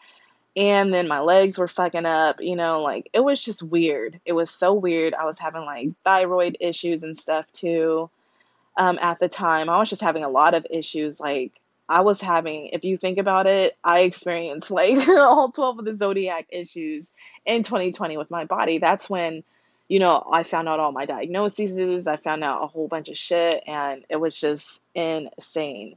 and 0.57 0.93
then 0.93 1.07
my 1.07 1.21
legs 1.21 1.59
were 1.59 1.69
fucking 1.69 2.07
up, 2.07 2.41
you 2.41 2.57
know, 2.57 2.83
like 2.83 3.09
it 3.13 3.21
was 3.21 3.41
just 3.41 3.63
weird. 3.63 4.21
It 4.25 4.33
was 4.33 4.51
so 4.51 4.75
weird. 4.75 5.15
I 5.15 5.25
was 5.25 5.39
having 5.39 5.65
like 5.65 5.91
thyroid 6.05 6.57
issues 6.61 7.03
and 7.03 7.17
stuff 7.17 7.51
too. 7.53 8.11
Um, 8.77 8.99
at 9.01 9.21
the 9.21 9.29
time, 9.29 9.69
I 9.69 9.79
was 9.79 9.91
just 9.91 10.03
having 10.03 10.25
a 10.25 10.29
lot 10.29 10.55
of 10.55 10.67
issues. 10.71 11.21
Like, 11.21 11.61
I 11.89 12.01
was 12.03 12.21
having, 12.21 12.67
if 12.69 12.85
you 12.85 12.97
think 12.97 13.19
about 13.19 13.47
it, 13.47 13.77
I 13.83 14.01
experienced 14.01 14.71
like 14.73 15.07
all 15.09 15.51
12 15.53 15.81
of 15.81 15.85
the 15.85 15.95
zodiac 15.95 16.47
issues 16.51 17.13
in 17.45 17.63
2020 17.63 18.17
with 18.17 18.31
my 18.31 18.45
body. 18.45 18.79
That's 18.79 19.11
when, 19.11 19.45
you 19.89 19.99
know, 19.99 20.25
I 20.31 20.43
found 20.45 20.69
out 20.69 20.81
all 20.81 20.93
my 20.93 21.05
diagnoses, 21.05 22.07
I 22.07 22.17
found 22.17 22.43
out 22.45 22.63
a 22.63 22.67
whole 22.67 22.89
bunch 22.89 23.09
of 23.09 23.19
shit, 23.19 23.63
and 23.67 24.05
it 24.09 24.17
was 24.17 24.37
just 24.37 24.83
insane 24.95 25.97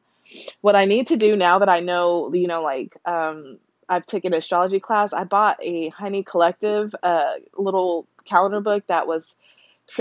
what 0.61 0.75
I 0.75 0.85
need 0.85 1.07
to 1.07 1.17
do 1.17 1.35
now 1.35 1.59
that 1.59 1.69
I 1.69 1.79
know, 1.79 2.33
you 2.33 2.47
know, 2.47 2.61
like 2.61 2.97
um, 3.05 3.57
I've 3.89 4.05
taken 4.05 4.33
astrology 4.33 4.79
class, 4.79 5.13
I 5.13 5.23
bought 5.23 5.57
a 5.61 5.89
Honey 5.89 6.23
Collective 6.23 6.93
uh, 7.03 7.35
little 7.57 8.07
calendar 8.25 8.61
book 8.61 8.83
that 8.87 9.07
was, 9.07 9.35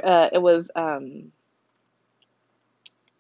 uh, 0.03 0.31
it 0.33 0.41
was 0.41 0.71
um, 0.77 1.33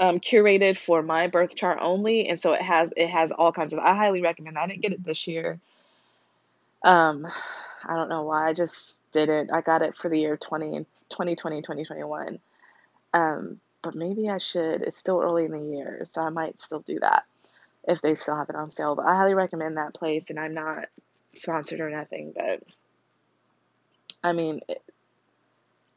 um, 0.02 0.18
curated 0.18 0.76
for 0.76 1.02
my 1.02 1.28
birth 1.28 1.54
chart 1.54 1.78
only, 1.80 2.28
and 2.28 2.38
so 2.38 2.52
it 2.52 2.62
has 2.62 2.92
it 2.96 3.08
has 3.08 3.30
all 3.30 3.52
kinds 3.52 3.72
of. 3.72 3.78
I 3.78 3.94
highly 3.94 4.20
recommend. 4.20 4.58
I 4.58 4.66
didn't 4.66 4.82
get 4.82 4.92
it 4.92 5.04
this 5.04 5.28
year. 5.28 5.60
Um, 6.82 7.26
I 7.84 7.94
don't 7.94 8.08
know 8.08 8.22
why. 8.22 8.48
I 8.48 8.52
just 8.52 8.98
did 9.12 9.28
it. 9.28 9.50
I 9.52 9.60
got 9.60 9.82
it 9.82 9.94
for 9.94 10.08
the 10.08 10.18
year 10.18 10.36
20, 10.36 10.84
2020, 11.08 11.62
2021. 11.62 12.40
Um, 13.14 13.60
but 13.82 13.94
maybe 13.94 14.28
I 14.28 14.38
should. 14.38 14.82
It's 14.82 14.96
still 14.96 15.20
early 15.20 15.44
in 15.44 15.52
the 15.52 15.76
year, 15.76 16.04
so 16.08 16.22
I 16.22 16.30
might 16.30 16.60
still 16.60 16.80
do 16.80 17.00
that 17.00 17.24
if 17.86 18.00
they 18.00 18.14
still 18.14 18.36
have 18.36 18.48
it 18.48 18.56
on 18.56 18.70
sale. 18.70 18.94
But 18.94 19.06
I 19.06 19.16
highly 19.16 19.34
recommend 19.34 19.76
that 19.76 19.94
place, 19.94 20.30
and 20.30 20.38
I'm 20.38 20.54
not 20.54 20.86
sponsored 21.34 21.80
or 21.80 21.90
nothing, 21.90 22.32
but 22.34 22.62
I 24.22 24.32
mean, 24.32 24.60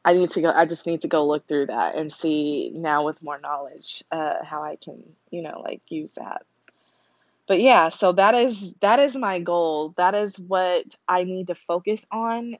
I 0.04 0.12
need 0.12 0.30
to 0.30 0.40
go. 0.40 0.50
I 0.50 0.66
just 0.66 0.86
need 0.86 1.02
to 1.02 1.08
go 1.08 1.26
look 1.26 1.46
through 1.46 1.66
that 1.66 1.96
and 1.96 2.12
see 2.12 2.70
now 2.74 3.04
with 3.04 3.22
more 3.22 3.38
knowledge 3.38 4.04
uh, 4.10 4.44
how 4.44 4.62
I 4.62 4.76
can, 4.76 5.02
you 5.30 5.42
know, 5.42 5.62
like 5.64 5.82
use 5.88 6.12
that. 6.12 6.42
But 7.46 7.60
yeah, 7.60 7.90
so 7.90 8.12
that 8.12 8.34
is 8.34 8.72
that 8.80 8.98
is 8.98 9.14
my 9.14 9.38
goal. 9.38 9.94
That 9.96 10.14
is 10.14 10.38
what 10.38 10.84
I 11.08 11.24
need 11.24 11.48
to 11.48 11.54
focus 11.54 12.04
on 12.10 12.56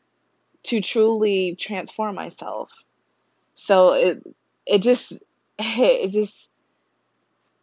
to 0.64 0.80
truly 0.80 1.56
transform 1.56 2.14
myself. 2.14 2.71
So 3.54 3.92
it 3.92 4.23
it 4.66 4.82
just 4.82 5.12
it 5.58 6.11
just 6.11 6.50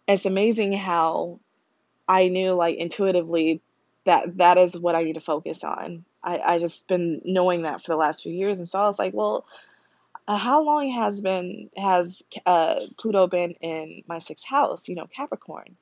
it's 0.08 0.26
amazing 0.26 0.74
how 0.74 1.40
I 2.08 2.28
knew 2.28 2.54
like 2.54 2.78
intuitively 2.78 3.62
that 4.06 4.38
that 4.38 4.58
is 4.58 4.78
what 4.78 4.96
I 4.96 5.04
need 5.04 5.14
to 5.14 5.22
focus 5.22 5.64
on. 5.64 6.06
I 6.24 6.40
I 6.40 6.60
just 6.60 6.88
been 6.88 7.22
knowing 7.24 7.64
that 7.64 7.82
for 7.82 7.92
the 7.92 7.98
last 7.98 8.24
few 8.24 8.34
years, 8.34 8.60
and 8.60 8.68
so 8.68 8.80
I 8.80 8.88
was 8.88 9.00
like, 9.00 9.14
well, 9.14 9.46
uh, 10.28 10.38
how 10.38 10.64
long 10.64 10.90
has 10.92 11.22
been 11.22 11.70
has 11.78 12.24
uh, 12.46 12.80
Pluto 12.98 13.28
been 13.28 13.52
in 13.62 14.04
my 14.08 14.20
sixth 14.20 14.46
house? 14.46 14.88
You 14.88 14.96
know, 14.96 15.08
Capricorn. 15.08 15.76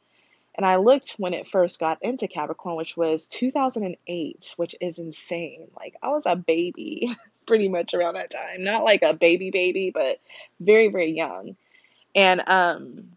And 0.53 0.65
I 0.65 0.75
looked 0.75 1.11
when 1.11 1.33
it 1.33 1.47
first 1.47 1.79
got 1.79 2.03
into 2.03 2.27
Capricorn, 2.27 2.75
which 2.75 2.97
was 2.97 3.27
2008, 3.29 4.53
which 4.57 4.75
is 4.81 4.99
insane. 4.99 5.67
Like 5.77 5.95
I 6.03 6.09
was 6.09 6.25
a 6.25 6.35
baby 6.35 7.15
pretty 7.45 7.69
much 7.69 7.93
around 7.93 8.15
that 8.15 8.31
time. 8.31 8.63
Not 8.63 8.83
like 8.83 9.03
a 9.03 9.13
baby 9.13 9.51
baby, 9.51 9.91
but 9.93 10.19
very 10.60 10.88
very 10.89 11.12
young. 11.12 11.55
And 12.15 12.43
um 12.48 13.12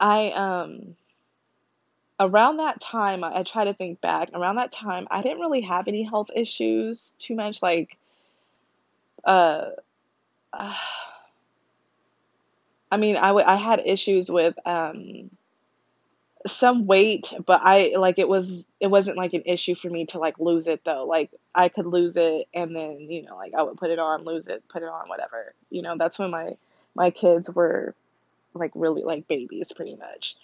I 0.00 0.30
um 0.32 0.96
around 2.20 2.58
that 2.58 2.80
time 2.80 3.24
I, 3.24 3.38
I 3.38 3.42
try 3.42 3.64
to 3.64 3.74
think 3.74 4.00
back. 4.00 4.30
Around 4.34 4.56
that 4.56 4.72
time 4.72 5.06
I 5.10 5.22
didn't 5.22 5.40
really 5.40 5.62
have 5.62 5.88
any 5.88 6.02
health 6.02 6.30
issues 6.34 7.12
too 7.18 7.34
much 7.34 7.62
like 7.62 7.96
uh, 9.24 9.70
uh 10.52 10.74
I 12.90 12.96
mean 12.96 13.16
I, 13.16 13.28
w- 13.28 13.46
I 13.46 13.56
had 13.56 13.80
issues 13.84 14.30
with 14.30 14.54
um 14.66 15.30
some 16.46 16.86
weight, 16.86 17.32
but 17.44 17.60
I 17.62 17.94
like 17.96 18.18
it 18.18 18.28
was 18.28 18.64
it 18.80 18.86
wasn't 18.86 19.16
like 19.16 19.34
an 19.34 19.42
issue 19.46 19.74
for 19.74 19.88
me 19.88 20.06
to 20.06 20.18
like 20.18 20.38
lose 20.38 20.66
it 20.68 20.82
though. 20.84 21.04
Like 21.04 21.30
I 21.54 21.68
could 21.68 21.86
lose 21.86 22.16
it 22.16 22.46
and 22.54 22.74
then, 22.74 23.00
you 23.00 23.22
know, 23.22 23.36
like 23.36 23.54
I 23.54 23.62
would 23.62 23.76
put 23.76 23.90
it 23.90 23.98
on, 23.98 24.24
lose 24.24 24.46
it, 24.46 24.62
put 24.68 24.82
it 24.82 24.88
on, 24.88 25.08
whatever. 25.08 25.54
You 25.70 25.82
know, 25.82 25.96
that's 25.98 26.18
when 26.18 26.30
my 26.30 26.56
my 26.94 27.10
kids 27.10 27.50
were 27.50 27.94
like 28.54 28.72
really 28.74 29.02
like 29.02 29.28
babies 29.28 29.72
pretty 29.72 29.96
much. 29.96 30.36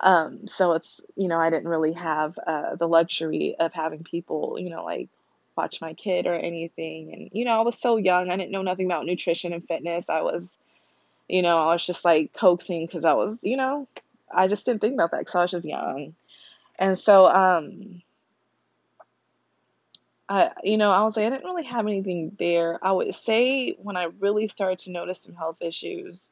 Um, 0.00 0.46
so 0.46 0.72
it's, 0.72 1.02
you 1.16 1.28
know, 1.28 1.38
I 1.38 1.50
didn't 1.50 1.68
really 1.68 1.92
have 1.92 2.38
uh, 2.38 2.76
the 2.76 2.88
luxury 2.88 3.56
of 3.58 3.72
having 3.72 4.02
people, 4.02 4.56
you 4.58 4.70
know, 4.70 4.84
like 4.84 5.08
watch 5.56 5.80
my 5.80 5.92
kid 5.92 6.26
or 6.26 6.34
anything. 6.34 7.12
And, 7.12 7.30
you 7.32 7.44
know, 7.44 7.58
I 7.58 7.60
was 7.62 7.78
so 7.78 7.96
young. 7.98 8.30
I 8.30 8.36
didn't 8.36 8.50
know 8.50 8.62
nothing 8.62 8.86
about 8.86 9.04
nutrition 9.04 9.52
and 9.52 9.66
fitness. 9.66 10.08
I 10.08 10.22
was, 10.22 10.58
you 11.28 11.42
know, 11.42 11.58
I 11.58 11.72
was 11.74 11.84
just 11.84 12.04
like 12.04 12.32
coaxing 12.32 12.86
because 12.86 13.04
I 13.04 13.12
was, 13.12 13.44
you 13.44 13.58
know, 13.58 13.86
I 14.32 14.48
just 14.48 14.66
didn't 14.66 14.80
think 14.80 14.94
about 14.94 15.10
that 15.12 15.20
because 15.20 15.34
I 15.34 15.42
was 15.42 15.50
just 15.50 15.66
young. 15.66 16.14
And 16.78 16.98
so, 16.98 17.26
um, 17.26 18.02
I, 20.28 20.50
you 20.62 20.78
know, 20.78 20.90
I 20.90 21.02
was 21.02 21.16
like, 21.16 21.26
I 21.26 21.30
didn't 21.30 21.44
really 21.44 21.64
have 21.64 21.86
anything 21.86 22.36
there. 22.38 22.78
I 22.82 22.92
would 22.92 23.14
say 23.14 23.72
when 23.82 23.96
I 23.96 24.08
really 24.20 24.46
started 24.48 24.78
to 24.80 24.92
notice 24.92 25.20
some 25.20 25.34
health 25.34 25.56
issues, 25.60 26.30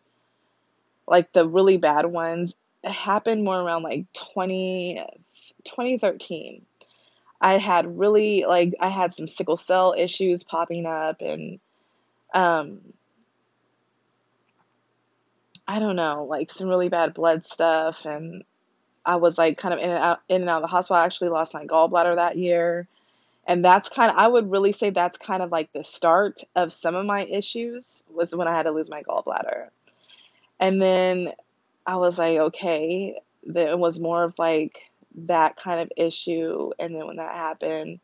like 1.06 1.32
the 1.32 1.46
really 1.48 1.76
bad 1.78 2.06
ones, 2.06 2.54
happened 2.84 3.42
more 3.44 3.60
around 3.60 3.82
like 3.82 4.06
20, 4.12 5.02
2013. 5.64 6.64
I 7.40 7.58
had 7.58 7.98
really, 7.98 8.44
like, 8.46 8.74
I 8.80 8.88
had 8.88 9.12
some 9.12 9.28
sickle 9.28 9.56
cell 9.56 9.94
issues 9.96 10.44
popping 10.44 10.86
up 10.86 11.20
and, 11.20 11.60
um, 12.34 12.80
I 15.68 15.78
don't 15.80 15.96
know, 15.96 16.24
like 16.28 16.50
some 16.50 16.68
really 16.68 16.88
bad 16.88 17.14
blood 17.14 17.44
stuff, 17.44 18.06
and 18.06 18.42
I 19.04 19.16
was 19.16 19.38
like 19.38 19.58
kind 19.58 19.74
of 19.74 19.80
in 19.80 19.90
and 19.90 19.98
out 20.02 20.20
in 20.28 20.40
and 20.40 20.50
out 20.50 20.56
of 20.56 20.62
the 20.62 20.68
hospital. 20.68 20.96
I 21.00 21.04
actually 21.04 21.30
lost 21.30 21.54
my 21.54 21.66
gallbladder 21.66 22.16
that 22.16 22.36
year. 22.38 22.88
And 23.46 23.64
that's 23.64 23.88
kind 23.88 24.10
of 24.10 24.18
I 24.18 24.28
would 24.28 24.50
really 24.50 24.72
say 24.72 24.90
that's 24.90 25.16
kind 25.18 25.42
of 25.42 25.50
like 25.52 25.72
the 25.72 25.84
start 25.84 26.40
of 26.56 26.72
some 26.72 26.94
of 26.94 27.06
my 27.06 27.24
issues 27.24 28.04
was 28.10 28.34
when 28.34 28.48
I 28.48 28.56
had 28.56 28.64
to 28.64 28.70
lose 28.70 28.90
my 28.90 29.02
gallbladder. 29.02 29.68
And 30.60 30.80
then 30.82 31.32
I 31.86 31.96
was 31.96 32.18
like, 32.18 32.38
okay, 32.38 33.18
then 33.44 33.68
it 33.68 33.78
was 33.78 34.00
more 34.00 34.24
of 34.24 34.38
like 34.38 34.78
that 35.26 35.56
kind 35.56 35.80
of 35.80 35.92
issue. 35.96 36.70
And 36.78 36.94
then 36.94 37.06
when 37.06 37.16
that 37.16 37.34
happened, 37.34 38.00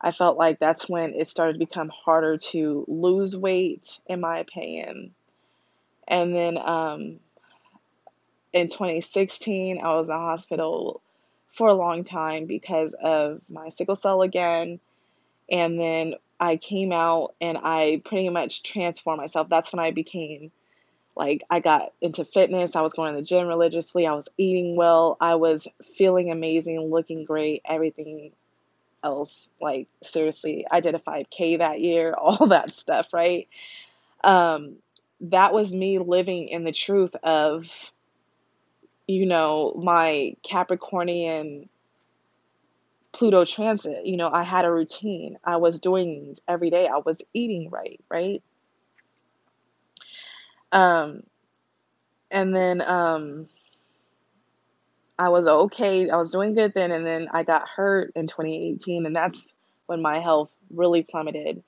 I 0.00 0.12
felt 0.12 0.38
like 0.38 0.58
that's 0.58 0.88
when 0.88 1.14
it 1.14 1.28
started 1.28 1.54
to 1.54 1.58
become 1.58 1.90
harder 1.90 2.38
to 2.38 2.84
lose 2.88 3.36
weight, 3.36 3.98
in 4.06 4.20
my 4.20 4.38
opinion. 4.38 5.14
And 6.10 6.34
then 6.34 6.58
um, 6.58 7.20
in 8.52 8.68
2016, 8.68 9.80
I 9.80 9.94
was 9.94 10.06
in 10.06 10.10
the 10.10 10.18
hospital 10.18 11.00
for 11.54 11.68
a 11.68 11.74
long 11.74 12.04
time 12.04 12.46
because 12.46 12.94
of 13.00 13.40
my 13.48 13.70
sickle 13.70 13.96
cell 13.96 14.22
again. 14.22 14.80
And 15.50 15.78
then 15.80 16.14
I 16.38 16.56
came 16.56 16.92
out 16.92 17.34
and 17.40 17.56
I 17.56 18.02
pretty 18.04 18.28
much 18.28 18.64
transformed 18.64 19.20
myself. 19.20 19.48
That's 19.48 19.72
when 19.72 19.80
I 19.80 19.92
became 19.92 20.50
like, 21.16 21.44
I 21.48 21.60
got 21.60 21.92
into 22.00 22.24
fitness. 22.24 22.74
I 22.74 22.80
was 22.80 22.92
going 22.92 23.14
to 23.14 23.20
the 23.20 23.26
gym 23.26 23.46
religiously. 23.46 24.06
I 24.06 24.14
was 24.14 24.28
eating 24.36 24.74
well. 24.74 25.16
I 25.20 25.36
was 25.36 25.68
feeling 25.96 26.30
amazing, 26.30 26.80
looking 26.80 27.24
great, 27.24 27.62
everything 27.64 28.32
else. 29.04 29.48
Like, 29.60 29.88
seriously, 30.02 30.66
I 30.70 30.80
did 30.80 30.94
a 30.94 30.98
5K 30.98 31.58
that 31.58 31.80
year, 31.80 32.14
all 32.18 32.48
that 32.48 32.74
stuff, 32.74 33.12
right? 33.12 33.48
Um, 34.24 34.76
that 35.20 35.52
was 35.52 35.74
me 35.74 35.98
living 35.98 36.48
in 36.48 36.64
the 36.64 36.72
truth 36.72 37.14
of 37.22 37.68
you 39.10 39.26
know, 39.26 39.74
my 39.76 40.36
Capricornian 40.48 41.68
Pluto 43.12 43.44
transit, 43.44 44.06
you 44.06 44.16
know, 44.16 44.30
I 44.30 44.44
had 44.44 44.64
a 44.64 44.70
routine. 44.70 45.36
I 45.42 45.56
was 45.56 45.80
doing 45.80 46.36
every 46.46 46.70
day. 46.70 46.86
I 46.86 46.98
was 46.98 47.20
eating 47.34 47.70
right, 47.70 48.00
right? 48.08 48.40
Um, 50.70 51.24
and 52.30 52.54
then 52.54 52.80
um, 52.80 53.48
I 55.18 55.28
was 55.30 55.46
okay. 55.46 56.08
I 56.08 56.16
was 56.16 56.30
doing 56.30 56.54
good 56.54 56.72
then, 56.72 56.92
and 56.92 57.04
then 57.04 57.28
I 57.32 57.42
got 57.42 57.68
hurt 57.68 58.12
in 58.14 58.28
2018, 58.28 59.06
and 59.06 59.16
that's 59.16 59.52
when 59.86 60.00
my 60.00 60.20
health 60.20 60.50
really 60.72 61.02
plummeted. 61.02 61.64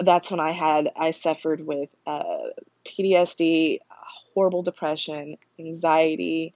That's 0.00 0.30
when 0.30 0.40
I 0.40 0.52
had 0.52 0.90
I 0.96 1.10
suffered 1.12 1.66
with 1.66 1.90
uh, 2.06 2.50
PTSD, 2.86 3.80
horrible 4.34 4.62
depression, 4.62 5.36
anxiety, 5.58 6.54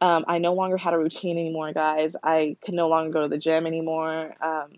um, 0.00 0.24
I 0.26 0.38
no 0.38 0.54
longer 0.54 0.76
had 0.76 0.94
a 0.94 0.98
routine 0.98 1.38
anymore, 1.38 1.72
guys. 1.72 2.16
I 2.22 2.56
could 2.62 2.74
no 2.74 2.88
longer 2.88 3.12
go 3.12 3.22
to 3.22 3.28
the 3.28 3.38
gym 3.38 3.66
anymore. 3.66 4.34
Um, 4.40 4.70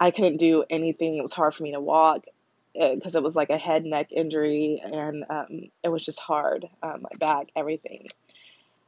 I 0.00 0.10
couldn't 0.10 0.38
do 0.38 0.64
anything. 0.70 1.18
It 1.18 1.22
was 1.22 1.32
hard 1.32 1.54
for 1.54 1.62
me 1.62 1.72
to 1.72 1.80
walk 1.80 2.24
because 2.72 3.14
uh, 3.14 3.18
it 3.18 3.22
was 3.22 3.36
like 3.36 3.50
a 3.50 3.58
head 3.58 3.84
neck 3.84 4.10
injury 4.10 4.82
and 4.82 5.24
um, 5.28 5.70
it 5.84 5.90
was 5.90 6.02
just 6.02 6.18
hard. 6.18 6.66
Um, 6.82 7.02
my 7.02 7.16
back, 7.18 7.48
everything. 7.54 8.08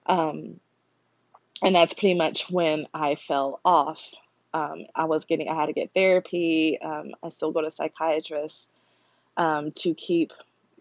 Um, 0.06 0.60
and 1.62 1.74
that's 1.74 1.92
pretty 1.92 2.14
much 2.14 2.50
when 2.50 2.86
I 2.94 3.14
fell 3.14 3.60
off. 3.64 4.14
Um, 4.54 4.86
I 4.94 5.04
was 5.06 5.26
getting, 5.26 5.48
I 5.50 5.56
had 5.56 5.66
to 5.66 5.74
get 5.74 5.92
therapy. 5.94 6.78
Um, 6.80 7.12
I 7.22 7.28
still 7.28 7.52
go 7.52 7.60
to 7.60 7.70
psychiatrists 7.70 8.70
um, 9.36 9.72
to 9.72 9.94
keep, 9.94 10.32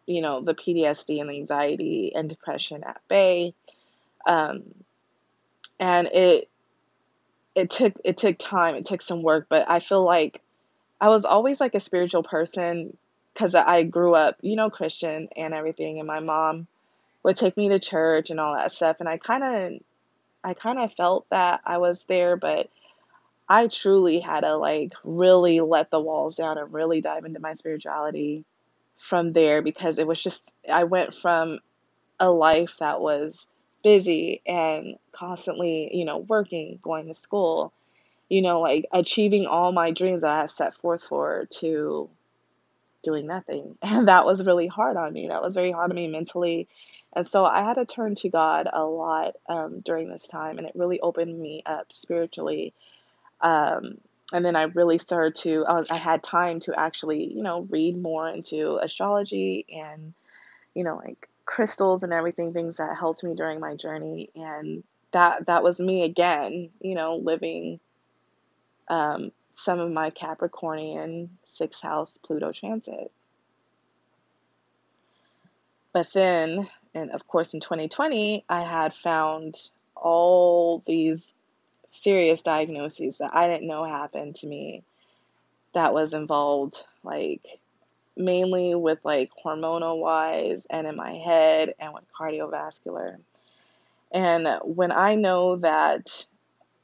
you 0.05 0.21
know, 0.21 0.41
the 0.41 0.53
PTSD 0.53 1.19
and 1.19 1.29
anxiety 1.29 2.13
and 2.15 2.29
depression 2.29 2.83
at 2.85 3.01
bay. 3.09 3.55
Um, 4.27 4.63
and 5.79 6.07
it 6.07 6.49
it 7.55 7.69
took 7.69 7.93
it 8.03 8.17
took 8.17 8.37
time, 8.37 8.75
it 8.75 8.85
took 8.85 9.01
some 9.01 9.21
work, 9.21 9.47
but 9.49 9.69
I 9.69 9.79
feel 9.79 10.03
like 10.03 10.41
I 11.01 11.09
was 11.09 11.25
always 11.25 11.59
like 11.59 11.75
a 11.75 11.79
spiritual 11.79 12.23
person 12.23 12.97
because 13.33 13.55
I 13.55 13.83
grew 13.83 14.15
up, 14.15 14.37
you 14.41 14.55
know, 14.55 14.69
Christian 14.69 15.29
and 15.35 15.53
everything, 15.53 15.99
and 15.99 16.07
my 16.07 16.19
mom 16.19 16.67
would 17.23 17.35
take 17.35 17.57
me 17.57 17.69
to 17.69 17.79
church 17.79 18.29
and 18.29 18.39
all 18.39 18.55
that 18.55 18.71
stuff, 18.71 18.97
and 18.99 19.09
I 19.09 19.17
kind 19.17 19.43
of 19.43 19.81
I 20.43 20.53
kind 20.53 20.79
of 20.79 20.93
felt 20.93 21.29
that 21.29 21.61
I 21.65 21.77
was 21.77 22.05
there, 22.05 22.35
but 22.37 22.69
I 23.47 23.67
truly 23.67 24.19
had 24.19 24.41
to 24.41 24.55
like 24.57 24.93
really 25.03 25.61
let 25.61 25.91
the 25.91 25.99
walls 25.99 26.35
down 26.37 26.57
and 26.57 26.73
really 26.73 27.01
dive 27.01 27.25
into 27.25 27.39
my 27.39 27.53
spirituality 27.55 28.45
from 28.97 29.33
there 29.33 29.61
because 29.61 29.99
it 29.99 30.07
was 30.07 30.21
just 30.21 30.51
I 30.71 30.85
went 30.85 31.13
from 31.15 31.59
a 32.19 32.29
life 32.29 32.73
that 32.79 33.01
was 33.01 33.47
busy 33.83 34.41
and 34.47 34.97
constantly, 35.11 35.95
you 35.95 36.05
know, 36.05 36.19
working, 36.19 36.79
going 36.81 37.07
to 37.07 37.15
school, 37.15 37.73
you 38.29 38.41
know, 38.41 38.61
like 38.61 38.85
achieving 38.93 39.45
all 39.45 39.71
my 39.71 39.91
dreams 39.91 40.21
that 40.21 40.33
I 40.35 40.41
had 40.41 40.49
set 40.51 40.75
forth 40.75 41.03
for 41.03 41.47
to 41.59 42.09
doing 43.03 43.27
nothing. 43.27 43.77
And 43.83 44.07
that 44.07 44.25
was 44.25 44.43
really 44.45 44.67
hard 44.67 44.97
on 44.97 45.13
me. 45.13 45.27
That 45.27 45.41
was 45.43 45.55
very 45.55 45.71
hard 45.71 45.91
on 45.91 45.95
me 45.95 46.07
mentally. 46.07 46.67
And 47.13 47.27
so 47.27 47.45
I 47.45 47.63
had 47.63 47.75
to 47.75 47.85
turn 47.85 48.15
to 48.15 48.29
God 48.29 48.67
a 48.71 48.83
lot 48.83 49.35
um, 49.47 49.81
during 49.81 50.09
this 50.09 50.27
time, 50.27 50.57
and 50.57 50.67
it 50.67 50.75
really 50.75 50.99
opened 50.99 51.39
me 51.39 51.61
up 51.65 51.93
spiritually. 51.93 52.73
Um, 53.43 53.97
and 54.33 54.43
then 54.43 54.55
I 54.55 54.63
really 54.63 54.97
started 54.97 55.35
to, 55.43 55.65
I, 55.65 55.73
was, 55.73 55.91
I 55.91 55.97
had 55.97 56.23
time 56.23 56.59
to 56.61 56.73
actually, 56.77 57.31
you 57.31 57.43
know, 57.43 57.67
read 57.69 58.01
more 58.01 58.27
into 58.27 58.79
astrology 58.81 59.65
and, 59.71 60.13
you 60.73 60.83
know, 60.83 60.95
like 60.95 61.29
crystals 61.45 62.01
and 62.01 62.11
everything, 62.13 62.53
things 62.53 62.77
that 62.77 62.97
helped 62.97 63.23
me 63.23 63.35
during 63.35 63.59
my 63.59 63.75
journey. 63.75 64.31
And 64.35 64.83
that 65.11 65.45
that 65.45 65.61
was 65.61 65.79
me 65.79 66.03
again, 66.03 66.71
you 66.81 66.95
know, 66.95 67.17
living 67.17 67.79
um, 68.87 69.31
some 69.53 69.79
of 69.79 69.91
my 69.91 70.09
Capricornian 70.09 71.29
sixth 71.45 71.83
house 71.83 72.17
Pluto 72.17 72.51
transit. 72.51 73.11
But 75.93 76.07
then, 76.13 76.67
and 76.95 77.11
of 77.11 77.27
course, 77.27 77.53
in 77.53 77.59
2020, 77.59 78.45
I 78.49 78.63
had 78.63 78.95
found 78.95 79.55
all 79.95 80.81
these 80.87 81.35
serious 81.93 82.41
diagnoses 82.41 83.19
that 83.19 83.35
I 83.35 83.47
didn't 83.47 83.67
know 83.67 83.85
happened 83.85 84.35
to 84.35 84.47
me 84.47 84.83
that 85.73 85.93
was 85.93 86.13
involved, 86.13 86.83
like 87.03 87.45
mainly 88.15 88.75
with 88.75 88.99
like 89.03 89.31
hormonal 89.43 89.99
wise 89.99 90.65
and 90.69 90.87
in 90.87 90.95
my 90.95 91.13
head 91.13 91.73
and 91.79 91.93
with 91.93 92.03
cardiovascular. 92.19 93.17
And 94.11 94.47
when 94.63 94.91
I 94.91 95.15
know 95.15 95.57
that 95.57 96.25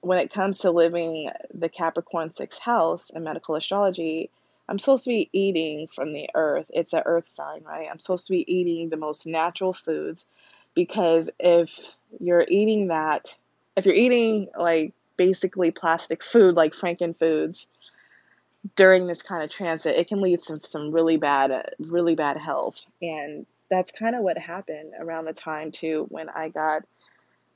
when 0.01 0.19
it 0.19 0.31
comes 0.31 0.59
to 0.59 0.71
living 0.71 1.29
the 1.53 1.69
Capricorn 1.69 2.33
sixth 2.33 2.59
house 2.59 3.09
in 3.09 3.23
medical 3.23 3.55
astrology, 3.55 4.29
I'm 4.67 4.79
supposed 4.79 5.03
to 5.05 5.09
be 5.09 5.29
eating 5.33 5.87
from 5.87 6.13
the 6.13 6.29
earth. 6.35 6.67
It's 6.69 6.93
an 6.93 7.03
earth 7.05 7.27
sign, 7.27 7.63
right? 7.63 7.87
I'm 7.91 7.99
supposed 7.99 8.27
to 8.27 8.33
be 8.33 8.51
eating 8.51 8.89
the 8.89 8.97
most 8.97 9.25
natural 9.25 9.73
foods 9.73 10.25
because 10.75 11.29
if 11.39 11.95
you're 12.19 12.45
eating 12.47 12.87
that, 12.87 13.35
if 13.75 13.85
you're 13.85 13.95
eating 13.95 14.47
like 14.57 14.93
basically 15.19 15.69
plastic 15.69 16.23
food 16.23 16.55
like 16.55 16.73
Franken 16.73 17.19
foods, 17.19 17.67
during 18.75 19.05
this 19.05 19.21
kind 19.21 19.43
of 19.43 19.49
transit, 19.49 19.97
it 19.97 20.07
can 20.07 20.21
lead 20.21 20.39
to 20.39 20.59
some 20.63 20.91
really 20.91 21.17
bad, 21.17 21.73
really 21.77 22.15
bad 22.15 22.37
health. 22.37 22.85
And 23.01 23.45
that's 23.69 23.91
kind 23.91 24.15
of 24.15 24.21
what 24.23 24.37
happened 24.37 24.93
around 24.97 25.25
the 25.25 25.33
time 25.33 25.71
too 25.71 26.05
when 26.09 26.29
I 26.29 26.47
got 26.49 26.83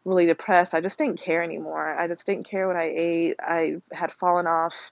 really 0.03 0.25
depressed. 0.25 0.75
I 0.75 0.81
just 0.81 0.97
didn't 0.97 1.21
care 1.21 1.41
anymore. 1.41 1.97
I 1.97 2.07
just 2.07 2.25
didn't 2.25 2.47
care 2.47 2.67
what 2.67 2.75
I 2.75 2.91
ate. 2.93 3.35
I 3.39 3.77
had 3.91 4.11
fallen 4.11 4.45
off. 4.45 4.91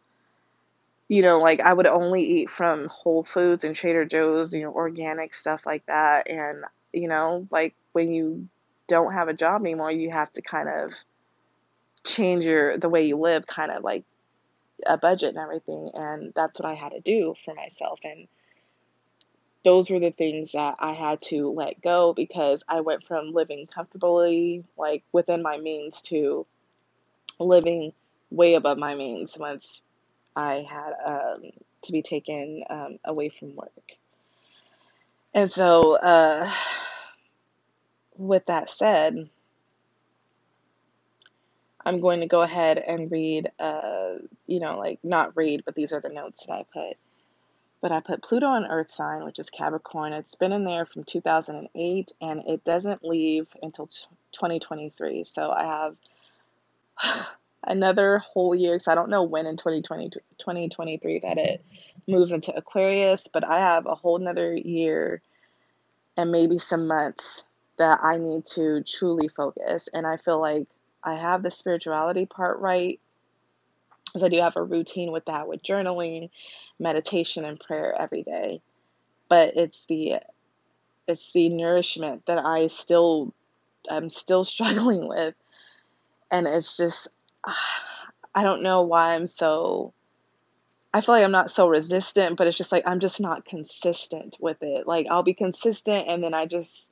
You 1.09 1.21
know, 1.21 1.39
like 1.39 1.59
I 1.59 1.73
would 1.73 1.87
only 1.87 2.23
eat 2.23 2.49
from 2.49 2.87
Whole 2.87 3.25
Foods 3.25 3.65
and 3.65 3.75
Trader 3.75 4.05
Joe's, 4.05 4.53
you 4.53 4.63
know, 4.63 4.73
organic 4.73 5.33
stuff 5.33 5.65
like 5.65 5.85
that. 5.87 6.29
And, 6.29 6.63
you 6.93 7.09
know, 7.09 7.47
like 7.51 7.75
when 7.91 8.13
you 8.13 8.47
don't 8.87 9.13
have 9.13 9.27
a 9.27 9.33
job 9.33 9.61
anymore, 9.61 9.91
you 9.91 10.09
have 10.09 10.31
to 10.33 10.41
kind 10.41 10.69
of 10.69 10.93
change 12.03 12.43
your 12.43 12.77
the 12.77 12.89
way 12.89 13.05
you 13.05 13.17
live 13.17 13.45
kind 13.47 13.71
of 13.71 13.83
like 13.83 14.03
a 14.85 14.97
budget 14.97 15.29
and 15.29 15.37
everything 15.37 15.91
and 15.93 16.33
that's 16.35 16.59
what 16.59 16.69
I 16.69 16.73
had 16.73 16.91
to 16.93 16.99
do 16.99 17.35
for 17.35 17.53
myself 17.53 17.99
and 18.03 18.27
those 19.63 19.91
were 19.91 19.99
the 19.99 20.11
things 20.11 20.53
that 20.53 20.75
I 20.79 20.93
had 20.93 21.21
to 21.21 21.51
let 21.51 21.81
go 21.81 22.13
because 22.13 22.63
I 22.67 22.81
went 22.81 23.05
from 23.05 23.33
living 23.33 23.67
comfortably 23.67 24.63
like 24.77 25.03
within 25.11 25.43
my 25.43 25.57
means 25.57 26.01
to 26.03 26.47
living 27.39 27.93
way 28.31 28.55
above 28.55 28.77
my 28.77 28.95
means 28.95 29.37
once 29.37 29.81
I 30.35 30.65
had 30.67 30.93
um, 31.05 31.51
to 31.83 31.91
be 31.91 32.01
taken 32.01 32.63
um, 32.69 32.99
away 33.03 33.29
from 33.29 33.55
work. 33.55 33.91
And 35.33 35.51
so, 35.51 35.95
uh, 35.95 36.51
with 38.17 38.45
that 38.47 38.69
said, 38.69 39.29
I'm 41.85 41.99
going 41.99 42.19
to 42.21 42.27
go 42.27 42.41
ahead 42.41 42.77
and 42.77 43.11
read, 43.11 43.51
uh, 43.59 44.15
you 44.47 44.59
know, 44.59 44.77
like 44.77 44.99
not 45.03 45.35
read, 45.35 45.63
but 45.65 45.75
these 45.75 45.93
are 45.93 46.01
the 46.01 46.09
notes 46.09 46.45
that 46.45 46.53
I 46.53 46.65
put. 46.71 46.97
But 47.81 47.91
I 47.91 47.99
put 47.99 48.21
Pluto 48.21 48.45
on 48.45 48.65
Earth 48.65 48.91
sign, 48.91 49.25
which 49.25 49.39
is 49.39 49.49
Capricorn. 49.49 50.13
It's 50.13 50.35
been 50.35 50.51
in 50.51 50.65
there 50.65 50.85
from 50.85 51.03
2008 51.03 52.11
and 52.21 52.43
it 52.47 52.63
doesn't 52.63 53.03
leave 53.03 53.47
until 53.63 53.87
2023. 54.33 55.23
So 55.23 55.49
I 55.49 55.93
have 57.03 57.25
another 57.63 58.19
whole 58.19 58.53
year 58.53 58.75
because 58.75 58.87
I 58.87 58.95
don't 58.95 59.09
know 59.09 59.23
when 59.23 59.47
in 59.47 59.57
2020, 59.57 60.11
2023 60.37 61.19
that 61.19 61.39
it 61.39 61.65
moves 62.07 62.31
into 62.31 62.55
Aquarius, 62.55 63.27
but 63.27 63.43
I 63.43 63.59
have 63.59 63.87
a 63.87 63.95
whole 63.95 64.17
another 64.17 64.53
year 64.53 65.23
and 66.17 66.31
maybe 66.31 66.59
some 66.59 66.87
months 66.87 67.43
that 67.77 67.99
I 68.03 68.17
need 68.17 68.45
to 68.47 68.83
truly 68.83 69.27
focus. 69.27 69.89
And 69.91 70.05
I 70.05 70.17
feel 70.17 70.39
like 70.39 70.67
I 71.03 71.15
have 71.15 71.43
the 71.43 71.51
spirituality 71.51 72.25
part 72.25 72.59
right. 72.59 72.99
Because 74.05 74.23
I 74.23 74.29
do 74.29 74.39
have 74.39 74.57
a 74.57 74.63
routine 74.63 75.11
with 75.11 75.25
that, 75.25 75.47
with 75.47 75.63
journaling, 75.63 76.29
meditation, 76.79 77.45
and 77.45 77.59
prayer 77.59 77.95
every 77.97 78.23
day. 78.23 78.61
But 79.29 79.55
it's 79.55 79.85
the 79.85 80.15
it's 81.07 81.31
the 81.33 81.49
nourishment 81.49 82.25
that 82.27 82.37
I 82.37 82.67
still 82.67 83.33
I'm 83.89 84.09
still 84.09 84.43
struggling 84.45 85.07
with, 85.07 85.35
and 86.29 86.47
it's 86.47 86.75
just 86.77 87.07
I 88.33 88.43
don't 88.43 88.63
know 88.63 88.83
why 88.83 89.15
I'm 89.15 89.27
so 89.27 89.93
I 90.93 91.01
feel 91.01 91.15
like 91.15 91.23
I'm 91.23 91.31
not 91.31 91.51
so 91.51 91.67
resistant, 91.67 92.37
but 92.37 92.47
it's 92.47 92.57
just 92.57 92.71
like 92.71 92.83
I'm 92.85 92.99
just 92.99 93.21
not 93.21 93.45
consistent 93.45 94.35
with 94.39 94.61
it. 94.61 94.87
Like 94.87 95.07
I'll 95.09 95.23
be 95.23 95.33
consistent 95.33 96.07
and 96.07 96.23
then 96.23 96.33
I 96.33 96.45
just 96.45 96.90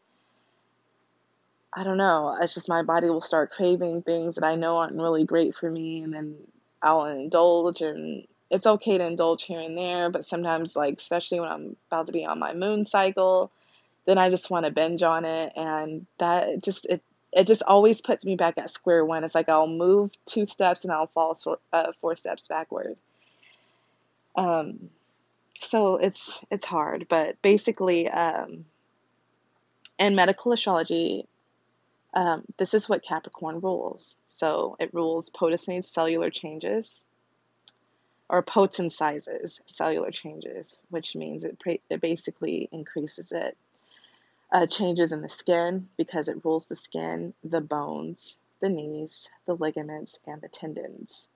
I 1.74 1.84
don't 1.84 1.98
know. 1.98 2.38
It's 2.42 2.54
just 2.54 2.70
my 2.70 2.82
body 2.82 3.10
will 3.10 3.22
start 3.22 3.52
craving 3.52 4.02
things 4.02 4.36
that 4.36 4.44
I 4.44 4.56
know 4.56 4.78
aren't 4.78 4.96
really 4.96 5.24
great 5.24 5.56
for 5.56 5.70
me 5.70 6.02
and 6.02 6.14
then 6.14 6.36
I'll 6.82 7.06
indulge 7.06 7.82
and 7.82 8.26
it's 8.50 8.66
okay 8.66 8.98
to 8.98 9.06
indulge 9.06 9.44
here 9.44 9.60
and 9.60 9.78
there, 9.78 10.10
but 10.10 10.26
sometimes 10.26 10.76
like 10.76 10.98
especially 10.98 11.40
when 11.40 11.50
I'm 11.50 11.76
about 11.90 12.08
to 12.08 12.14
be 12.14 12.26
on 12.26 12.40
my 12.40 12.54
moon 12.54 12.86
cycle, 12.86 13.52
then 14.06 14.18
I 14.18 14.32
just 14.32 14.50
want 14.50 14.66
to 14.66 14.72
binge 14.72 15.04
on 15.04 15.26
it 15.26 15.54
and 15.56 16.08
that 16.18 16.64
just 16.64 16.86
it 16.88 17.04
it 17.32 17.46
just 17.46 17.62
always 17.62 18.02
puts 18.02 18.26
me 18.26 18.36
back 18.36 18.58
at 18.58 18.72
square 18.72 19.06
one. 19.06 19.24
It's 19.24 19.36
like 19.36 19.50
I'll 19.50 19.68
move 19.68 20.12
two 20.26 20.46
steps 20.48 20.84
and 20.84 20.92
I'll 20.92 21.08
fall 21.08 21.36
so, 21.36 21.60
uh, 21.72 21.92
four 22.02 22.16
steps 22.16 22.48
backward. 22.48 22.98
Um, 24.36 24.90
so 25.62 25.98
it's 25.98 26.44
it's 26.50 26.66
hard, 26.66 27.06
but 27.08 27.40
basically, 27.44 28.10
um, 28.10 28.66
in 30.00 30.16
medical 30.16 30.54
astrology, 30.54 31.28
um, 32.14 32.44
this 32.58 32.74
is 32.74 32.90
what 32.90 33.04
Capricorn 33.04 33.60
rules. 33.62 34.16
So 34.28 34.76
it 34.80 34.94
rules 34.94 35.30
potency 35.30 35.82
cellular 35.82 36.30
changes, 36.30 37.04
or 38.30 38.44
potentizes 38.44 39.62
cellular 39.66 40.12
changes, 40.12 40.82
which 40.90 41.16
means 41.16 41.46
it, 41.46 41.62
it 41.90 42.02
basically 42.02 42.70
increases 42.72 43.32
it. 43.32 43.58
Uh, 44.52 44.66
changes 44.66 45.12
in 45.12 45.22
the 45.22 45.30
skin 45.30 45.88
because 45.96 46.28
it 46.28 46.44
rules 46.44 46.68
the 46.68 46.76
skin, 46.76 47.34
the 47.44 47.62
bones, 47.62 48.38
the 48.62 48.70
knees, 48.70 49.30
the 49.46 49.56
ligaments, 49.56 50.18
and 50.26 50.42
the 50.42 50.48
tendons. 50.48 51.30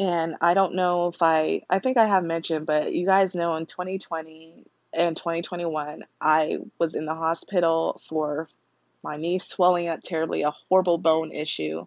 And 0.00 0.36
I 0.40 0.54
don't 0.54 0.74
know 0.74 1.08
if 1.08 1.20
I, 1.20 1.62
I 1.68 1.78
think 1.78 1.98
I 1.98 2.06
have 2.06 2.24
mentioned, 2.24 2.64
but 2.64 2.92
you 2.92 3.04
guys 3.04 3.34
know 3.34 3.54
in 3.56 3.66
2020 3.66 4.64
and 4.94 5.14
2021, 5.14 6.04
I 6.20 6.58
was 6.78 6.94
in 6.94 7.04
the 7.04 7.14
hospital 7.14 8.00
for 8.08 8.48
my 9.02 9.16
knee 9.16 9.38
swelling 9.38 9.88
up 9.88 10.02
terribly, 10.02 10.42
a 10.42 10.52
horrible 10.68 10.98
bone 10.98 11.32
issue, 11.32 11.86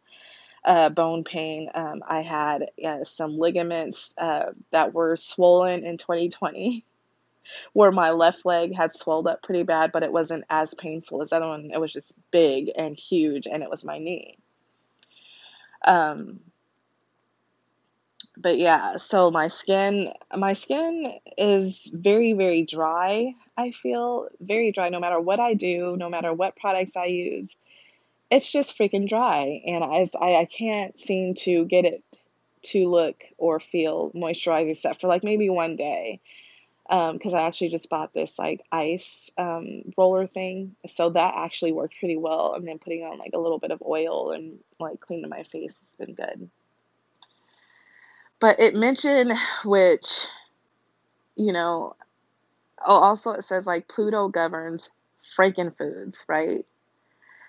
uh, 0.63 0.89
bone 0.89 1.23
pain. 1.23 1.69
Um, 1.73 2.04
I 2.08 2.21
had 2.21 2.69
uh, 2.84 3.04
some 3.04 3.38
ligaments 3.38 4.13
uh, 4.17 4.51
that 4.71 4.93
were 4.93 5.15
swollen 5.15 5.86
in 5.86 5.97
2020, 5.97 6.86
where 7.73 7.91
my 7.91 8.12
left 8.12 8.45
leg 8.45 8.75
had 8.75 8.93
swelled 8.93 9.28
up 9.28 9.43
pretty 9.43 9.63
bad, 9.63 9.91
but 9.91 10.04
it 10.04 10.12
wasn't 10.12 10.45
as 10.49 10.73
painful 10.73 11.21
as 11.21 11.30
that 11.30 11.41
one. 11.41 11.71
It 11.73 11.80
was 11.80 11.93
just 11.93 12.19
big 12.32 12.71
and 12.75 12.97
huge, 12.97 13.47
and 13.47 13.63
it 13.63 13.69
was 13.69 13.86
my 13.86 13.99
knee. 13.99 14.38
Um, 15.84 16.39
but 18.38 18.58
yeah, 18.58 18.98
so 18.98 19.32
my 19.32 19.48
skin 19.48 20.12
my 20.36 20.54
skin 20.54 21.19
is 21.38 21.89
very 21.93 22.34
very 22.34 22.63
dry. 22.63 23.34
I 23.58 23.71
feel 23.71 24.28
very 24.39 24.71
dry 24.71 24.89
no 24.89 25.00
matter 25.00 25.19
what 25.19 25.39
I 25.39 25.54
do, 25.54 25.95
no 25.98 26.10
matter 26.10 26.34
what 26.34 26.56
products 26.56 26.95
I 26.95 27.06
use. 27.06 27.56
It's 28.32 28.52
just 28.52 28.78
freaking 28.78 29.08
dry 29.08 29.62
and 29.65 29.84
I 29.84 30.06
I, 30.19 30.36
I 30.41 30.45
can't 30.45 30.98
seem 31.00 31.36
to 31.45 31.65
get 31.65 31.86
it 31.86 32.04
to 32.63 32.89
look 32.89 33.24
or 33.38 33.60
feel 33.60 34.12
moisturized 34.12 34.69
except 34.71 35.02
for 35.02 35.08
like 35.08 35.24
maybe 35.24 35.50
one 35.50 35.76
day. 35.76 36.21
Um, 36.88 37.17
because 37.17 37.34
I 37.34 37.41
actually 37.41 37.69
just 37.69 37.89
bought 37.89 38.13
this 38.13 38.38
like 38.38 38.62
ice 38.71 39.32
um, 39.39 39.91
roller 39.98 40.28
thing, 40.28 40.76
so 40.86 41.10
that 41.10 41.34
actually 41.36 41.71
worked 41.71 41.95
pretty 42.00 42.15
well. 42.15 42.54
And 42.54 42.67
then 42.67 42.78
putting 42.78 43.02
on 43.02 43.17
like 43.17 43.32
a 43.34 43.39
little 43.39 43.58
bit 43.58 43.71
of 43.71 43.82
oil 43.84 44.32
and 44.32 44.56
like 44.80 45.00
cleaning 45.00 45.30
my 45.30 45.41
face 45.43 45.80
has 45.80 45.95
been 45.95 46.13
good. 46.13 46.48
But 48.39 48.60
it 48.60 48.76
mentioned 48.76 49.34
which, 49.63 50.28
you 51.36 51.54
know, 51.54 51.95
oh, 52.86 52.95
also 52.98 53.32
it 53.32 53.43
says 53.43 53.67
like 53.67 53.88
Pluto 53.88 54.28
governs 54.28 54.89
frankenfoods, 55.38 56.24
right? 56.28 56.65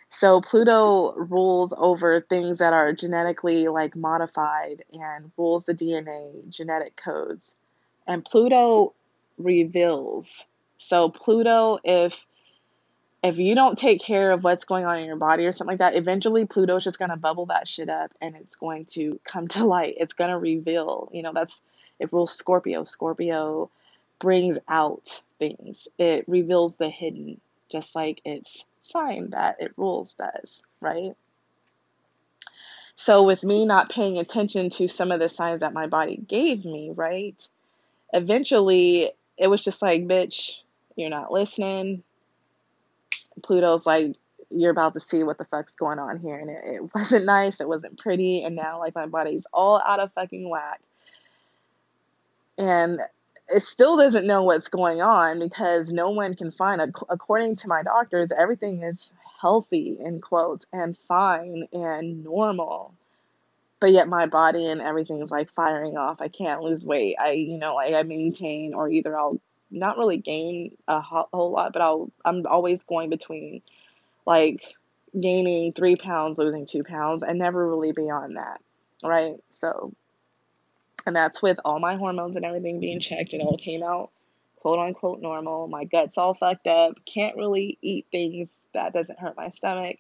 So 0.09 0.41
Pluto 0.41 1.15
rules 1.15 1.75
over 1.77 2.21
things 2.21 2.59
that 2.59 2.73
are 2.73 2.93
genetically 2.93 3.69
like 3.69 3.97
modified 3.97 4.85
and 4.93 5.33
rules 5.37 5.67
the 5.67 5.75
DNA, 5.75 6.49
genetic 6.49 6.97
codes. 6.97 7.57
And 8.07 8.25
Pluto 8.25 8.95
reveals. 9.37 10.45
So 10.79 11.11
Pluto 11.11 11.79
if 11.85 12.25
if 13.27 13.39
you 13.39 13.55
don't 13.55 13.79
take 13.79 14.01
care 14.01 14.31
of 14.33 14.45
what's 14.45 14.65
going 14.65 14.85
on 14.85 14.99
in 14.99 15.07
your 15.07 15.17
body 15.17 15.47
or 15.47 15.53
something 15.53 15.73
like 15.73 15.79
that, 15.79 15.97
eventually 15.97 16.47
Pluto's 16.47 16.85
just 16.85 16.99
going 16.99 17.11
to 17.11 17.17
bubble 17.17 17.47
that 17.47 17.67
shit 17.67 17.89
up 17.89 18.13
and 18.21 18.37
it's 18.37 18.57
going 18.57 18.85
to 18.87 19.19
come 19.25 19.49
to 19.49 19.65
light. 19.65 19.95
It's 19.99 20.13
going 20.13 20.31
to 20.31 20.39
reveal. 20.39 21.11
You 21.13 21.23
know, 21.23 21.33
that's 21.35 21.63
it 21.99 22.13
rules 22.13 22.33
Scorpio. 22.33 22.85
Scorpio 22.85 23.71
brings 24.19 24.59
out 24.69 25.21
things, 25.39 25.89
it 25.99 26.25
reveals 26.27 26.77
the 26.77 26.89
hidden, 26.89 27.41
just 27.71 27.95
like 27.95 28.21
its 28.25 28.65
sign 28.83 29.31
that 29.31 29.57
it 29.61 29.73
rules 29.77 30.15
does, 30.15 30.63
right? 30.81 31.13
So, 32.95 33.25
with 33.25 33.45
me 33.45 33.67
not 33.67 33.91
paying 33.91 34.17
attention 34.17 34.71
to 34.71 34.89
some 34.89 35.11
of 35.11 35.21
the 35.21 35.29
signs 35.29 35.61
that 35.61 35.75
my 35.75 35.87
body 35.87 36.17
gave 36.17 36.65
me, 36.65 36.93
right? 36.95 37.47
Eventually, 38.15 39.13
it 39.37 39.49
was 39.49 39.61
just 39.61 39.83
like, 39.83 40.07
bitch, 40.07 40.61
you're 40.97 41.11
not 41.11 41.31
listening 41.31 42.03
Pluto's 43.43 43.87
like, 43.87 44.17
you're 44.51 44.71
about 44.71 44.95
to 44.95 45.01
see 45.01 45.23
what 45.23 45.39
the 45.39 45.45
fuck's 45.45 45.75
going 45.75 45.99
on 45.99 46.19
here. 46.19 46.37
And 46.37 46.51
it, 46.51 46.63
it 46.65 46.91
wasn't 46.95 47.27
nice, 47.27 47.61
it 47.61 47.69
wasn't 47.69 47.99
pretty, 47.99 48.43
and 48.43 48.57
now 48.57 48.79
like 48.79 48.95
my 48.95 49.07
body's 49.07 49.47
all 49.53 49.83
out 49.87 50.01
of 50.01 50.13
fucking 50.13 50.49
whack. 50.49 50.81
And 52.59 53.01
it 53.49 53.63
still 53.63 53.97
doesn't 53.97 54.27
know 54.27 54.43
what's 54.43 54.69
going 54.69 55.01
on 55.01 55.39
because 55.39 55.93
no 55.93 56.11
one 56.11 56.35
can 56.35 56.51
find 56.51 56.81
according 57.09 57.57
to 57.57 57.69
my 57.69 57.83
doctors 57.83 58.33
everything 58.37 58.83
is 58.83 59.13
healthy 59.41 59.97
in 60.01 60.21
quotes 60.21 60.67
and 60.73 60.97
fine 61.07 61.69
and 61.73 62.25
normal 62.25 62.93
but 63.79 63.93
yet 63.93 64.09
my 64.09 64.27
body 64.27 64.67
and 64.67 64.81
everything 64.81 65.23
is 65.23 65.31
like 65.31 65.53
firing 65.53 65.97
off 65.97 66.21
i 66.21 66.29
can't 66.29 66.63
lose 66.63 66.85
weight 66.85 67.17
i 67.21 67.33
you 67.33 67.57
know 67.57 67.75
like 67.75 67.95
i 67.95 68.03
maintain 68.03 68.75
or 68.75 68.89
either 68.89 69.17
i'll 69.17 69.39
not 69.77 69.99
really 69.99 70.17
gain 70.17 70.77
a 70.89 71.01
whole 71.01 71.51
lot, 71.51 71.73
but 71.73 71.83
I'll 71.83 72.11
I'm 72.25 72.47
always 72.47 72.83
going 72.85 73.11
between 73.11 73.63
like 74.27 74.63
gaining 75.19 75.73
three 75.73 75.97
pounds, 75.97 76.39
losing 76.39 76.67
two 76.67 76.83
pounds, 76.83 77.23
and 77.23 77.39
never 77.39 77.69
really 77.69 77.93
beyond 77.93 78.37
that, 78.37 78.61
right? 79.03 79.37
So, 79.61 79.93
and 81.07 81.15
that's 81.15 81.43
with 81.43 81.59
all 81.65 81.79
my 81.79 81.97
hormones 81.97 82.37
and 82.37 82.45
everything 82.45 82.81
being 82.81 83.01
checked. 83.01 83.35
It 83.35 83.41
all 83.41 83.59
came 83.59 83.83
out 83.83 84.11
quote 84.61 84.79
unquote 84.79 85.21
normal. 85.21 85.69
My 85.69 85.85
gut's 85.85 86.19
all 86.19 86.35
fucked 86.35 86.67
up. 86.67 86.97
Can't 87.07 87.37
really 87.37 87.79
eat 87.83 88.07
things 88.11 88.59
that 88.75 88.93
doesn't 88.93 89.19
hurt 89.19 89.37
my 89.37 89.51
stomach. 89.51 89.99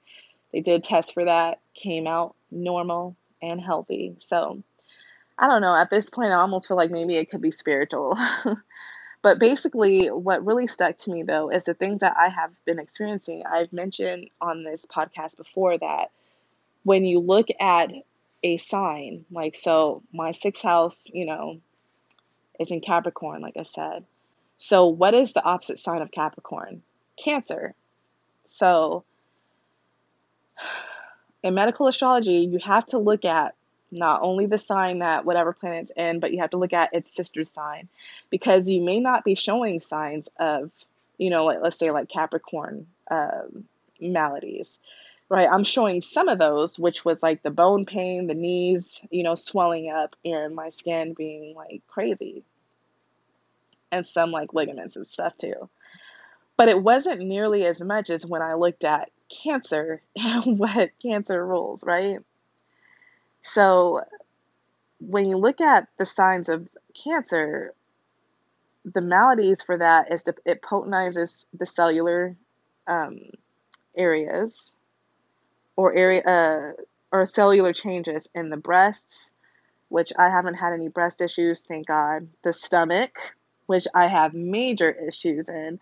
They 0.53 0.61
did 0.61 0.83
test 0.83 1.15
for 1.15 1.25
that, 1.25 1.61
came 1.75 2.07
out 2.07 2.35
normal 2.51 3.17
and 3.43 3.61
healthy. 3.61 4.17
So, 4.21 4.62
I 5.39 5.47
don't 5.49 5.61
know. 5.61 5.75
At 5.75 5.91
this 5.91 6.09
point, 6.09 6.33
I 6.33 6.37
almost 6.37 6.67
feel 6.67 6.77
like 6.77 6.91
maybe 6.91 7.17
it 7.17 7.31
could 7.31 7.43
be 7.43 7.51
spiritual. 7.51 8.19
But 9.27 9.41
basically, 9.41 10.07
what 10.07 10.47
really 10.47 10.69
stuck 10.69 10.99
to 10.99 11.11
me 11.11 11.25
though 11.25 11.51
is 11.51 11.65
the 11.65 11.75
things 11.75 11.99
that 12.03 12.15
I 12.17 12.29
have 12.29 12.53
been 12.65 12.79
experiencing. 12.79 13.43
I've 13.45 13.73
mentioned 13.73 14.31
on 14.41 14.62
this 14.62 14.87
podcast 14.87 15.37
before 15.37 15.77
that 15.77 16.12
when 16.85 17.05
you 17.05 17.19
look 17.19 17.49
at 17.59 17.91
a 18.45 18.57
sign, 18.59 19.25
like 19.33 19.57
so, 19.57 20.05
my 20.12 20.31
sixth 20.31 20.62
house, 20.62 21.09
you 21.12 21.27
know, 21.27 21.59
is 22.61 22.71
in 22.71 22.81
Capricorn, 22.81 23.43
like 23.43 23.57
I 23.57 23.65
said. 23.65 24.05
So, 24.59 24.87
what 24.87 25.12
is 25.12 25.33
the 25.33 25.43
opposite 25.43 25.81
sign 25.81 26.03
of 26.03 26.12
Capricorn? 26.12 26.83
Cancer. 27.17 27.75
So, 28.47 29.03
in 31.43 31.53
medical 31.53 31.89
astrology, 31.89 32.49
you 32.49 32.61
have 32.61 32.87
to 32.87 32.99
look 32.99 33.25
at 33.25 33.57
not 33.90 34.22
only 34.22 34.46
the 34.46 34.59
sign 34.59 34.99
that 34.99 35.25
whatever 35.25 35.53
planet's 35.53 35.92
in, 35.96 36.20
but 36.20 36.33
you 36.33 36.40
have 36.40 36.51
to 36.51 36.57
look 36.57 36.72
at 36.72 36.94
its 36.94 37.11
sister 37.11 37.44
sign 37.44 37.88
because 38.31 38.68
you 38.68 38.83
may 38.83 39.01
not 39.01 39.25
be 39.25 39.35
showing 39.35 39.81
signs 39.81 40.29
of, 40.38 40.70
you 41.18 41.31
know, 41.31 41.44
like, 41.44 41.59
let's 41.62 41.79
say 41.79 41.90
like 41.90 42.09
Capricorn 42.09 42.87
um, 43.11 43.64
maladies, 44.01 44.79
right? 45.29 45.49
I'm 45.51 45.64
showing 45.64 46.03
some 46.03 46.29
of 46.29 46.38
those, 46.38 46.79
which 46.79 47.05
was 47.05 47.22
like 47.22 47.42
the 47.42 47.51
bone 47.51 47.87
pain, 47.87 48.27
the 48.27 48.35
knees, 48.35 49.01
you 49.11 49.22
know, 49.22 49.35
swelling 49.35 49.90
up, 49.90 50.16
and 50.25 50.55
my 50.55 50.70
skin 50.70 51.14
being 51.14 51.55
like 51.55 51.83
crazy, 51.88 52.42
and 53.92 54.07
some 54.07 54.31
like 54.31 54.53
ligaments 54.53 54.96
and 54.96 55.07
stuff 55.07 55.37
too. 55.38 55.68
But 56.57 56.68
it 56.68 56.83
wasn't 56.83 57.20
nearly 57.20 57.66
as 57.66 57.81
much 57.81 58.11
as 58.11 58.25
when 58.25 58.42
I 58.42 58.55
looked 58.55 58.85
at 58.85 59.11
cancer 59.42 60.01
and 60.16 60.59
what 60.59 60.90
cancer 61.03 61.44
rules, 61.44 61.85
right? 61.85 62.18
So 63.47 64.01
when 64.99 65.31
you 65.31 65.37
look 65.37 65.61
at 65.61 65.87
the 65.99 66.05
signs 66.05 66.49
of 66.49 66.69
cancer, 67.01 67.73
the 68.85 69.01
maladies 69.01 69.63
for 69.63 69.79
that 69.79 70.13
is 70.13 70.25
that 70.25 70.39
it 70.45 70.63
potentizes 70.63 71.47
the 71.57 71.65
cellular 71.65 72.37
um, 72.89 73.21
areas 73.97 74.75
or 75.77 75.95
area 75.95 76.23
uh, 76.23 76.73
or 77.13 77.25
cellular 77.25 77.73
changes 77.73 78.29
in 78.35 78.51
the 78.51 78.57
breasts, 78.57 79.31
which 79.91 80.13
I 80.19 80.29
haven't 80.29 80.55
had 80.55 80.73
any 80.73 80.89
breast 80.89 81.21
issues, 81.21 81.67
thank 81.67 81.87
God. 81.87 82.27
The 82.43 82.53
stomach, 82.53 83.17
which 83.67 83.87
I 83.95 84.09
have 84.09 84.35
major 84.35 84.91
issues 84.91 85.49
in. 85.49 85.79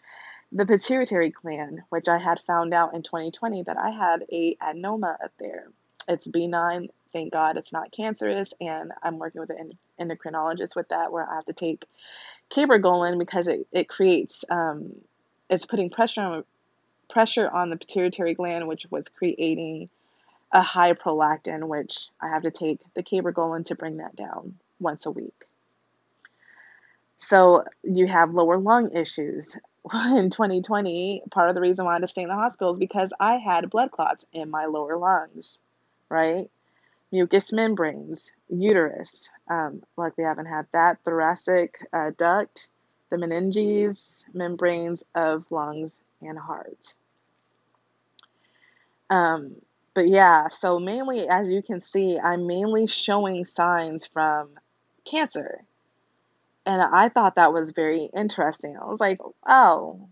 The 0.52 0.66
pituitary 0.66 1.30
gland, 1.30 1.80
which 1.88 2.08
I 2.08 2.18
had 2.18 2.40
found 2.46 2.74
out 2.74 2.94
in 2.94 3.02
2020 3.02 3.62
that 3.62 3.78
I 3.78 3.88
had 3.88 4.26
a 4.30 4.54
adenoma 4.56 5.14
up 5.24 5.32
there. 5.40 5.68
It's 6.06 6.26
benign, 6.26 6.90
thank 7.14 7.32
God 7.32 7.56
it's 7.56 7.72
not 7.72 7.92
cancerous, 7.92 8.52
and 8.60 8.92
I'm 9.02 9.18
working 9.18 9.40
with 9.40 9.50
an 9.50 9.78
endocrinologist 9.98 10.76
with 10.76 10.90
that 10.90 11.12
where 11.12 11.26
I 11.26 11.36
have 11.36 11.46
to 11.46 11.54
take 11.54 11.86
cabergoline 12.50 13.18
because 13.18 13.48
it, 13.48 13.66
it 13.72 13.88
creates 13.88 14.44
um, 14.50 14.92
it's 15.48 15.64
putting 15.64 15.88
pressure 15.88 16.20
on 16.20 16.44
pressure 17.08 17.48
on 17.48 17.70
the 17.70 17.76
pituitary 17.76 18.34
gland, 18.34 18.68
which 18.68 18.86
was 18.90 19.08
creating 19.08 19.88
a 20.52 20.62
high 20.62 20.92
prolactin, 20.92 21.68
which 21.68 22.08
I 22.20 22.28
have 22.28 22.42
to 22.42 22.50
take 22.50 22.80
the 22.94 23.02
cabergoline 23.02 23.64
to 23.66 23.74
bring 23.74 23.98
that 23.98 24.16
down 24.16 24.56
once 24.80 25.06
a 25.06 25.10
week. 25.10 25.46
So 27.18 27.64
you 27.82 28.06
have 28.06 28.34
lower 28.34 28.58
lung 28.58 28.90
issues. 28.92 29.56
In 29.92 30.30
2020, 30.30 31.24
part 31.30 31.48
of 31.48 31.54
the 31.54 31.60
reason 31.60 31.84
why 31.84 31.92
I 31.92 31.94
had 31.96 32.02
to 32.02 32.08
stay 32.08 32.22
in 32.22 32.28
the 32.28 32.34
hospital 32.34 32.72
is 32.72 32.78
because 32.78 33.12
I 33.20 33.36
had 33.36 33.68
blood 33.68 33.90
clots 33.90 34.24
in 34.32 34.50
my 34.50 34.64
lower 34.64 34.96
lungs, 34.96 35.58
right? 36.08 36.50
Mucous 37.12 37.52
membranes, 37.52 38.32
uterus. 38.48 39.28
Um, 39.48 39.82
luckily, 39.96 40.24
I 40.24 40.28
haven't 40.28 40.46
had 40.46 40.66
that. 40.72 40.98
Thoracic 41.04 41.78
uh, 41.92 42.10
duct, 42.16 42.68
the 43.10 43.16
meninges, 43.16 44.24
membranes 44.32 45.04
of 45.14 45.44
lungs 45.50 45.94
and 46.20 46.38
heart. 46.38 46.94
Um, 49.10 49.56
but 49.94 50.08
yeah, 50.08 50.48
so 50.48 50.80
mainly, 50.80 51.28
as 51.28 51.48
you 51.48 51.62
can 51.62 51.80
see, 51.80 52.18
I'm 52.18 52.46
mainly 52.46 52.88
showing 52.88 53.44
signs 53.44 54.06
from 54.06 54.50
cancer. 55.04 55.62
And 56.66 56.82
I 56.82 57.10
thought 57.10 57.36
that 57.36 57.52
was 57.52 57.72
very 57.72 58.10
interesting. 58.16 58.76
I 58.76 58.86
was 58.86 58.98
like, 58.98 59.20
oh, 59.46 60.08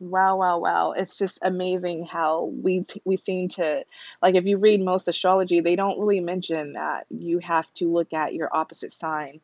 wow, 0.00 0.36
wow, 0.36 0.58
wow. 0.58 0.92
It's 0.92 1.16
just 1.16 1.38
amazing 1.42 2.06
how 2.06 2.44
we 2.62 2.82
t- 2.84 3.02
we 3.04 3.16
seem 3.16 3.48
to 3.50 3.84
like 4.22 4.34
if 4.34 4.44
you 4.44 4.58
read 4.58 4.80
most 4.82 5.08
astrology, 5.08 5.60
they 5.60 5.76
don't 5.76 5.98
really 5.98 6.20
mention 6.20 6.74
that 6.74 7.06
you 7.10 7.38
have 7.40 7.66
to 7.74 7.92
look 7.92 8.12
at 8.12 8.34
your 8.34 8.54
opposite 8.54 8.92
sign. 8.92 9.40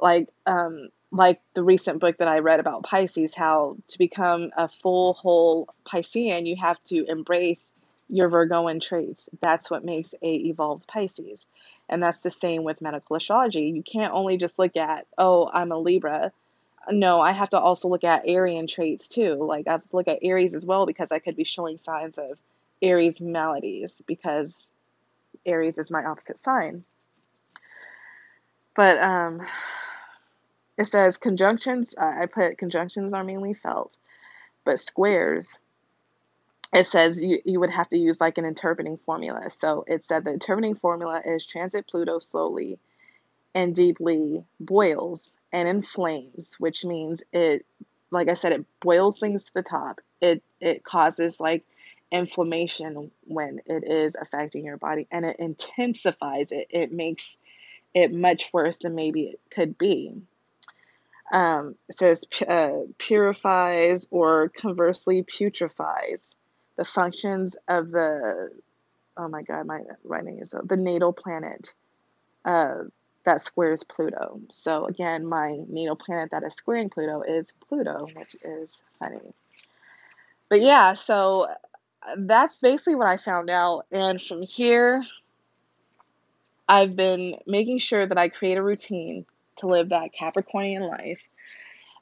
Like 0.00 0.28
um 0.46 0.88
like 1.12 1.40
the 1.54 1.64
recent 1.64 2.00
book 2.00 2.18
that 2.18 2.28
I 2.28 2.40
read 2.40 2.60
about 2.60 2.84
Pisces, 2.84 3.34
how 3.34 3.76
to 3.88 3.98
become 3.98 4.50
a 4.56 4.68
full 4.68 5.14
whole 5.14 5.68
Piscean, 5.86 6.46
you 6.46 6.56
have 6.56 6.82
to 6.86 7.04
embrace 7.06 7.66
your 8.08 8.28
Virgoan 8.28 8.80
traits. 8.80 9.28
That's 9.40 9.70
what 9.70 9.84
makes 9.84 10.14
a 10.22 10.34
evolved 10.36 10.86
Pisces. 10.88 11.46
And 11.88 12.02
that's 12.02 12.20
the 12.20 12.30
same 12.30 12.64
with 12.64 12.80
medical 12.82 13.16
astrology. 13.16 13.62
You 13.74 13.82
can't 13.82 14.14
only 14.14 14.38
just 14.38 14.58
look 14.58 14.76
at, 14.76 15.06
oh, 15.18 15.50
I'm 15.52 15.72
a 15.72 15.78
Libra. 15.78 16.32
No, 16.90 17.20
I 17.20 17.32
have 17.32 17.50
to 17.50 17.60
also 17.60 17.88
look 17.88 18.04
at 18.04 18.26
Arian 18.26 18.66
traits 18.66 19.08
too. 19.08 19.34
Like 19.34 19.68
I 19.68 19.72
have 19.72 19.88
to 19.88 19.96
look 19.96 20.08
at 20.08 20.18
Aries 20.22 20.54
as 20.54 20.66
well 20.66 20.86
because 20.86 21.12
I 21.12 21.20
could 21.20 21.36
be 21.36 21.44
showing 21.44 21.78
signs 21.78 22.18
of 22.18 22.38
Aries 22.80 23.20
maladies 23.20 24.02
because 24.06 24.54
Aries 25.46 25.78
is 25.78 25.90
my 25.90 26.04
opposite 26.04 26.38
sign. 26.38 26.84
But 28.74 29.02
um 29.02 29.40
it 30.78 30.84
says 30.86 31.18
conjunctions, 31.18 31.94
uh, 31.96 32.04
I 32.22 32.26
put 32.26 32.58
conjunctions 32.58 33.12
are 33.12 33.22
mainly 33.22 33.54
felt, 33.54 33.96
but 34.64 34.80
squares 34.80 35.58
it 36.72 36.86
says 36.86 37.20
you, 37.20 37.38
you 37.44 37.60
would 37.60 37.70
have 37.70 37.88
to 37.90 37.98
use 37.98 38.20
like 38.20 38.38
an 38.38 38.46
interpreting 38.46 38.96
formula. 38.96 39.50
So 39.50 39.84
it 39.86 40.04
said 40.04 40.24
the 40.24 40.32
interpreting 40.32 40.74
formula 40.74 41.20
is 41.24 41.44
transit 41.44 41.86
Pluto 41.86 42.18
slowly 42.18 42.78
and 43.54 43.74
deeply 43.74 44.44
boils 44.60 45.36
and 45.52 45.68
inflames, 45.68 46.56
which 46.58 46.84
means 46.84 47.22
it, 47.32 47.66
like 48.10 48.28
I 48.28 48.34
said, 48.34 48.52
it 48.52 48.64
boils 48.80 49.18
things 49.18 49.46
to 49.46 49.54
the 49.54 49.62
top. 49.62 50.00
It 50.20 50.42
it 50.60 50.84
causes 50.84 51.40
like 51.40 51.64
inflammation 52.10 53.10
when 53.24 53.60
it 53.66 53.84
is 53.84 54.16
affecting 54.20 54.64
your 54.64 54.76
body, 54.76 55.06
and 55.10 55.24
it 55.24 55.36
intensifies 55.38 56.52
it. 56.52 56.68
It 56.70 56.92
makes 56.92 57.38
it 57.94 58.12
much 58.12 58.52
worse 58.52 58.78
than 58.78 58.94
maybe 58.94 59.24
it 59.24 59.40
could 59.50 59.76
be. 59.76 60.14
Um, 61.32 61.76
it 61.88 61.94
says 61.94 62.24
uh, 62.46 62.72
purifies 62.98 64.06
or 64.10 64.50
conversely 64.50 65.22
putrefies 65.22 66.34
the 66.76 66.84
functions 66.84 67.56
of 67.68 67.90
the 67.90 68.50
oh 69.16 69.28
my 69.28 69.42
god, 69.42 69.66
my 69.66 69.80
writing 70.04 70.40
is 70.40 70.54
the 70.64 70.76
natal 70.76 71.12
planet 71.12 71.72
uh, 72.44 72.84
that 73.24 73.40
squares 73.40 73.84
Pluto. 73.84 74.40
So 74.50 74.86
again, 74.86 75.26
my 75.26 75.58
natal 75.68 75.96
planet 75.96 76.30
that 76.30 76.42
is 76.42 76.54
squaring 76.54 76.90
Pluto 76.90 77.22
is 77.22 77.52
Pluto, 77.68 78.06
which 78.14 78.36
is 78.44 78.82
funny. 78.98 79.20
But 80.48 80.60
yeah, 80.60 80.94
so 80.94 81.48
that's 82.16 82.60
basically 82.60 82.96
what 82.96 83.06
I 83.06 83.16
found 83.16 83.48
out, 83.48 83.86
and 83.90 84.20
from 84.20 84.42
here, 84.42 85.02
I've 86.68 86.96
been 86.96 87.36
making 87.46 87.78
sure 87.78 88.06
that 88.06 88.18
I 88.18 88.28
create 88.28 88.58
a 88.58 88.62
routine 88.62 89.26
to 89.56 89.66
live 89.66 89.90
that 89.90 90.14
Capricornian 90.14 90.88
life. 90.88 91.20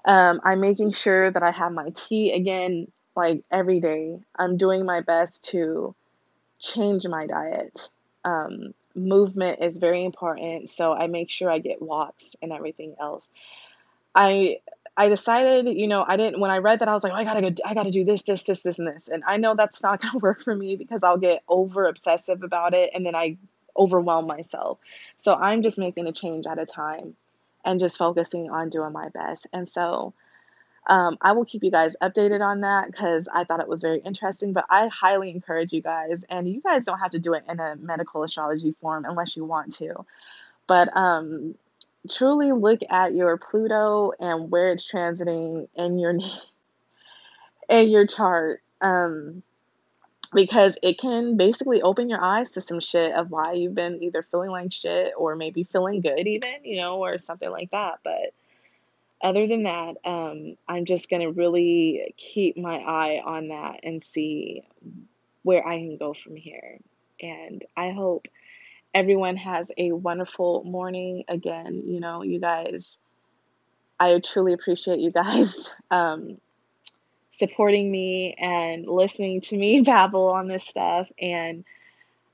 Um, 0.05 0.41
I'm 0.45 0.61
making 0.61 0.93
sure 0.93 1.31
that 1.31 1.43
I 1.43 1.51
have 1.51 1.73
my 1.73 1.91
tea 1.95 2.33
again 2.33 2.91
like 3.15 3.43
every 3.51 3.81
day. 3.81 4.19
I'm 4.37 4.57
doing 4.57 4.87
my 4.87 5.01
best 5.01 5.45
to 5.51 5.95
change 6.59 7.07
my 7.07 7.27
diet. 7.27 7.91
Um, 8.25 8.75
movement 8.95 9.63
is 9.63 9.79
very 9.79 10.05
important, 10.05 10.71
so 10.71 10.93
I 10.93 11.07
make 11.07 11.31
sure 11.31 11.51
I 11.51 11.59
get 11.59 11.81
walks 11.81 12.31
and 12.43 12.53
everything 12.53 12.95
else. 13.01 13.27
I 14.15 14.61
I 14.97 15.09
decided, 15.09 15.67
you 15.79 15.87
know, 15.87 16.05
I 16.07 16.17
didn't 16.17 16.41
when 16.41 16.51
I 16.51 16.59
read 16.59 16.81
that 16.81 16.89
I 16.89 16.95
was 16.95 17.05
like, 17.05 17.13
oh, 17.13 17.17
I 17.17 17.25
gotta 17.25 17.41
go, 17.51 17.63
I 17.65 17.75
gotta 17.75 17.91
do 17.91 18.05
this, 18.05 18.23
this, 18.23 18.43
this, 18.43 18.63
this, 18.63 18.79
and 18.79 18.89
this, 18.89 19.09
and 19.09 19.23
I 19.27 19.37
know 19.37 19.55
that's 19.55 19.83
not 19.83 20.03
gonna 20.03 20.19
work 20.23 20.43
for 20.43 20.55
me 20.55 20.77
because 20.77 21.03
I'll 21.05 21.19
get 21.19 21.43
over 21.49 21.87
obsessive 21.87 22.43
about 22.43 22.75
it, 22.75 22.91
and 22.95 23.05
then 23.07 23.15
I 23.15 23.37
overwhelm 23.77 24.27
myself. 24.27 24.79
So 25.17 25.35
I'm 25.35 25.63
just 25.63 25.79
making 25.79 26.07
a 26.07 26.13
change 26.13 26.47
at 26.47 26.59
a 26.59 26.67
time, 26.67 27.17
and 27.65 27.81
just 27.81 27.99
focusing 27.99 28.51
on 28.51 28.69
doing 28.69 28.93
my 28.93 29.09
best. 29.11 29.47
And 29.53 29.69
so 29.69 30.13
um, 30.91 31.19
I 31.21 31.33
will 31.33 31.45
keep 31.45 31.63
you 31.63 31.71
guys 31.71 31.95
updated 32.03 32.41
on 32.41 32.63
that 32.63 32.91
because 32.91 33.29
I 33.33 33.45
thought 33.45 33.61
it 33.61 33.69
was 33.69 33.81
very 33.81 34.01
interesting. 34.01 34.53
But 34.53 34.65
I 34.69 34.89
highly 34.89 35.31
encourage 35.31 35.73
you 35.73 35.81
guys, 35.81 36.25
and 36.29 36.49
you 36.49 36.61
guys 36.61 36.85
don't 36.85 36.99
have 36.99 37.13
to 37.13 37.21
do 37.21 37.35
it 37.35 37.45
in 37.49 37.61
a 37.61 37.77
medical 37.77 38.25
astrology 38.25 38.75
form 38.81 39.05
unless 39.09 39.37
you 39.37 39.45
want 39.45 39.77
to. 39.77 40.05
But 40.67 40.95
um, 40.97 41.55
truly 42.11 42.51
look 42.51 42.81
at 42.91 43.15
your 43.15 43.39
Pluto 43.39 44.13
and 44.19 44.51
where 44.51 44.73
it's 44.73 44.91
transiting 44.91 45.69
in 45.77 46.01
your 46.01 46.19
in 47.69 47.89
your 47.89 48.07
chart. 48.09 48.61
Um, 48.81 49.45
because 50.33 50.79
it 50.83 50.99
can 50.99 51.37
basically 51.37 51.83
open 51.83 52.09
your 52.09 52.23
eyes 52.23 52.53
to 52.53 52.61
some 52.61 52.79
shit 52.81 53.13
of 53.15 53.31
why 53.31 53.53
you've 53.53 53.75
been 53.75 54.03
either 54.03 54.23
feeling 54.23 54.51
like 54.51 54.73
shit 54.73 55.13
or 55.17 55.35
maybe 55.35 55.65
feeling 55.65 56.01
good 56.01 56.27
even, 56.27 56.65
you 56.65 56.77
know, 56.77 56.99
or 56.99 57.19
something 57.19 57.51
like 57.51 57.71
that. 57.73 57.99
But 58.05 58.33
other 59.23 59.47
than 59.47 59.65
that, 59.65 59.97
um, 60.05 60.57
I'm 60.69 60.87
just 60.87 61.11
going 61.11 61.23
to 61.23 61.31
really 61.31 62.15
keep 62.17 62.57
my 62.57 62.77
eye 62.77 63.23
on 63.25 63.49
that 63.49 63.81
and 63.83 64.03
see 64.03 64.65
where 65.43 65.67
I 65.67 65.79
can 65.79 65.97
go 65.97 66.15
from 66.15 66.37
here. 66.37 66.79
And 67.21 67.65
I 67.77 67.91
hope 67.91 68.29
everyone 68.95 69.37
has 69.37 69.71
a 69.77 69.93
wonderful 69.93 70.65
morning. 70.65 71.25
Again, 71.29 71.83
you 71.87 72.01
know, 72.01 72.23
you 72.23 72.41
guys, 72.41 72.99
I 73.99 74.19
truly 74.21 74.55
appreciate 74.55 75.01
you 75.01 75.11
guys 75.11 75.73
um, 75.91 76.39
supporting 77.33 77.91
me 77.91 78.35
and 78.39 78.87
listening 78.87 79.43
to 79.43 79.57
me 79.57 79.81
babble 79.87 80.29
on 80.29 80.49
this 80.49 80.65
stuff. 80.65 81.09
And 81.21 81.65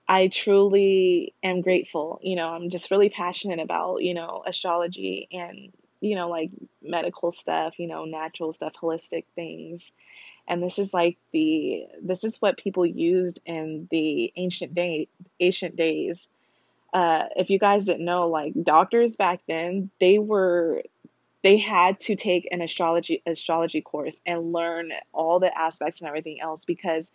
I 0.09 0.29
truly 0.29 1.35
am 1.42 1.62
grateful. 1.62 2.20
You 2.22 2.37
know, 2.37 2.49
I'm 2.49 2.70
just 2.70 2.92
really 2.92 3.09
passionate 3.09 3.59
about, 3.59 4.03
you 4.03 4.14
know, 4.14 4.44
astrology 4.46 5.29
and 5.33 5.72
you 6.06 6.14
know, 6.14 6.28
like 6.28 6.50
medical 6.82 7.32
stuff, 7.32 7.78
you 7.78 7.86
know, 7.86 8.04
natural 8.04 8.52
stuff, 8.52 8.72
holistic 8.80 9.24
things. 9.34 9.90
And 10.48 10.62
this 10.62 10.78
is 10.78 10.94
like 10.94 11.18
the 11.32 11.86
this 12.02 12.24
is 12.24 12.36
what 12.40 12.56
people 12.56 12.86
used 12.86 13.40
in 13.44 13.88
the 13.90 14.32
ancient 14.36 14.74
day 14.74 15.08
ancient 15.40 15.76
days. 15.76 16.28
Uh, 16.92 17.24
if 17.36 17.50
you 17.50 17.58
guys 17.58 17.84
didn't 17.84 18.04
know, 18.04 18.28
like 18.28 18.52
doctors 18.62 19.16
back 19.16 19.40
then, 19.48 19.90
they 20.00 20.18
were 20.18 20.82
they 21.42 21.58
had 21.58 21.98
to 22.00 22.16
take 22.16 22.48
an 22.52 22.62
astrology 22.62 23.22
astrology 23.26 23.80
course 23.80 24.16
and 24.24 24.52
learn 24.52 24.92
all 25.12 25.40
the 25.40 25.56
aspects 25.56 26.00
and 26.00 26.08
everything 26.08 26.40
else 26.40 26.64
because 26.64 27.10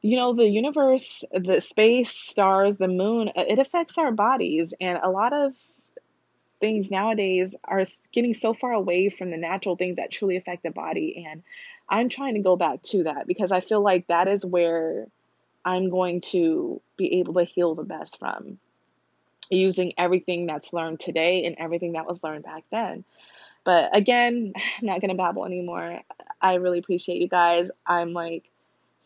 you 0.00 0.16
know, 0.16 0.32
the 0.32 0.46
universe, 0.46 1.24
the 1.32 1.60
space, 1.60 2.10
stars, 2.10 2.78
the 2.78 2.88
moon, 2.88 3.30
it 3.34 3.58
affects 3.58 3.98
our 3.98 4.12
bodies. 4.12 4.72
And 4.80 4.98
a 5.02 5.10
lot 5.10 5.32
of 5.32 5.54
things 6.60 6.90
nowadays 6.90 7.54
are 7.64 7.84
getting 8.12 8.34
so 8.34 8.54
far 8.54 8.72
away 8.72 9.08
from 9.10 9.30
the 9.30 9.36
natural 9.36 9.76
things 9.76 9.96
that 9.96 10.10
truly 10.10 10.36
affect 10.36 10.62
the 10.62 10.70
body. 10.70 11.26
And 11.28 11.42
I'm 11.88 12.08
trying 12.08 12.34
to 12.34 12.40
go 12.40 12.56
back 12.56 12.82
to 12.84 13.04
that 13.04 13.26
because 13.26 13.52
I 13.52 13.60
feel 13.60 13.80
like 13.82 14.06
that 14.08 14.28
is 14.28 14.44
where 14.44 15.06
I'm 15.64 15.90
going 15.90 16.20
to 16.32 16.80
be 16.96 17.20
able 17.20 17.34
to 17.34 17.44
heal 17.44 17.74
the 17.74 17.84
best 17.84 18.18
from 18.18 18.58
using 19.50 19.92
everything 19.96 20.46
that's 20.46 20.72
learned 20.72 21.00
today 21.00 21.44
and 21.44 21.56
everything 21.58 21.92
that 21.92 22.06
was 22.06 22.22
learned 22.22 22.44
back 22.44 22.64
then. 22.70 23.04
But 23.64 23.96
again, 23.96 24.52
I'm 24.56 24.62
not 24.86 25.00
going 25.00 25.10
to 25.10 25.16
babble 25.16 25.46
anymore. 25.46 26.00
I 26.40 26.54
really 26.54 26.78
appreciate 26.78 27.20
you 27.20 27.28
guys. 27.28 27.70
I'm 27.86 28.12
like 28.12 28.44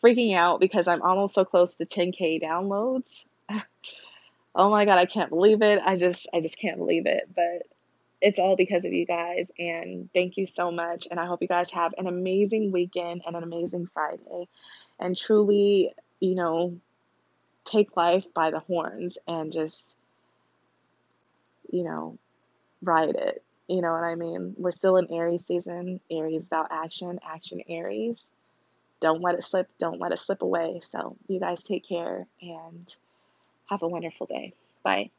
freaking 0.03 0.35
out 0.35 0.59
because 0.59 0.87
I'm 0.87 1.01
almost 1.01 1.35
so 1.35 1.45
close 1.45 1.77
to 1.77 1.85
10k 1.85 2.41
downloads. 2.41 3.23
oh 4.55 4.69
my 4.69 4.85
god, 4.85 4.97
I 4.97 5.05
can't 5.05 5.29
believe 5.29 5.61
it. 5.61 5.81
I 5.83 5.97
just 5.97 6.27
I 6.33 6.41
just 6.41 6.57
can't 6.57 6.77
believe 6.77 7.05
it. 7.05 7.29
But 7.33 7.67
it's 8.21 8.39
all 8.39 8.55
because 8.55 8.85
of 8.85 8.93
you 8.93 9.05
guys 9.05 9.51
and 9.59 10.09
thank 10.13 10.37
you 10.37 10.45
so 10.45 10.71
much 10.71 11.07
and 11.11 11.19
I 11.19 11.25
hope 11.25 11.41
you 11.41 11.47
guys 11.47 11.69
have 11.71 11.93
an 11.97 12.07
amazing 12.07 12.71
weekend 12.71 13.21
and 13.27 13.35
an 13.35 13.43
amazing 13.43 13.89
Friday 13.93 14.47
and 14.97 15.17
truly, 15.17 15.93
you 16.21 16.35
know, 16.35 16.79
take 17.65 17.97
life 17.97 18.25
by 18.33 18.51
the 18.51 18.59
horns 18.59 19.17
and 19.27 19.51
just 19.51 19.97
you 21.69 21.83
know, 21.83 22.17
ride 22.81 23.15
it. 23.15 23.43
You 23.67 23.81
know 23.81 23.91
what 23.91 24.03
I 24.03 24.15
mean? 24.15 24.53
We're 24.57 24.71
still 24.71 24.97
in 24.97 25.11
Aries 25.11 25.45
season. 25.45 25.99
Aries 26.11 26.47
about 26.47 26.67
action, 26.71 27.19
action 27.27 27.61
Aries. 27.67 28.29
Don't 28.99 29.21
let 29.21 29.35
it 29.35 29.43
slip. 29.43 29.67
Don't 29.79 29.99
let 29.99 30.11
it 30.11 30.19
slip 30.19 30.43
away. 30.43 30.79
So, 30.83 31.17
you 31.27 31.39
guys 31.39 31.63
take 31.63 31.87
care 31.87 32.27
and 32.41 32.95
have 33.73 33.83
a 33.83 33.87
wonderful 33.87 34.27
day. 34.27 34.53
Bye. 34.83 35.11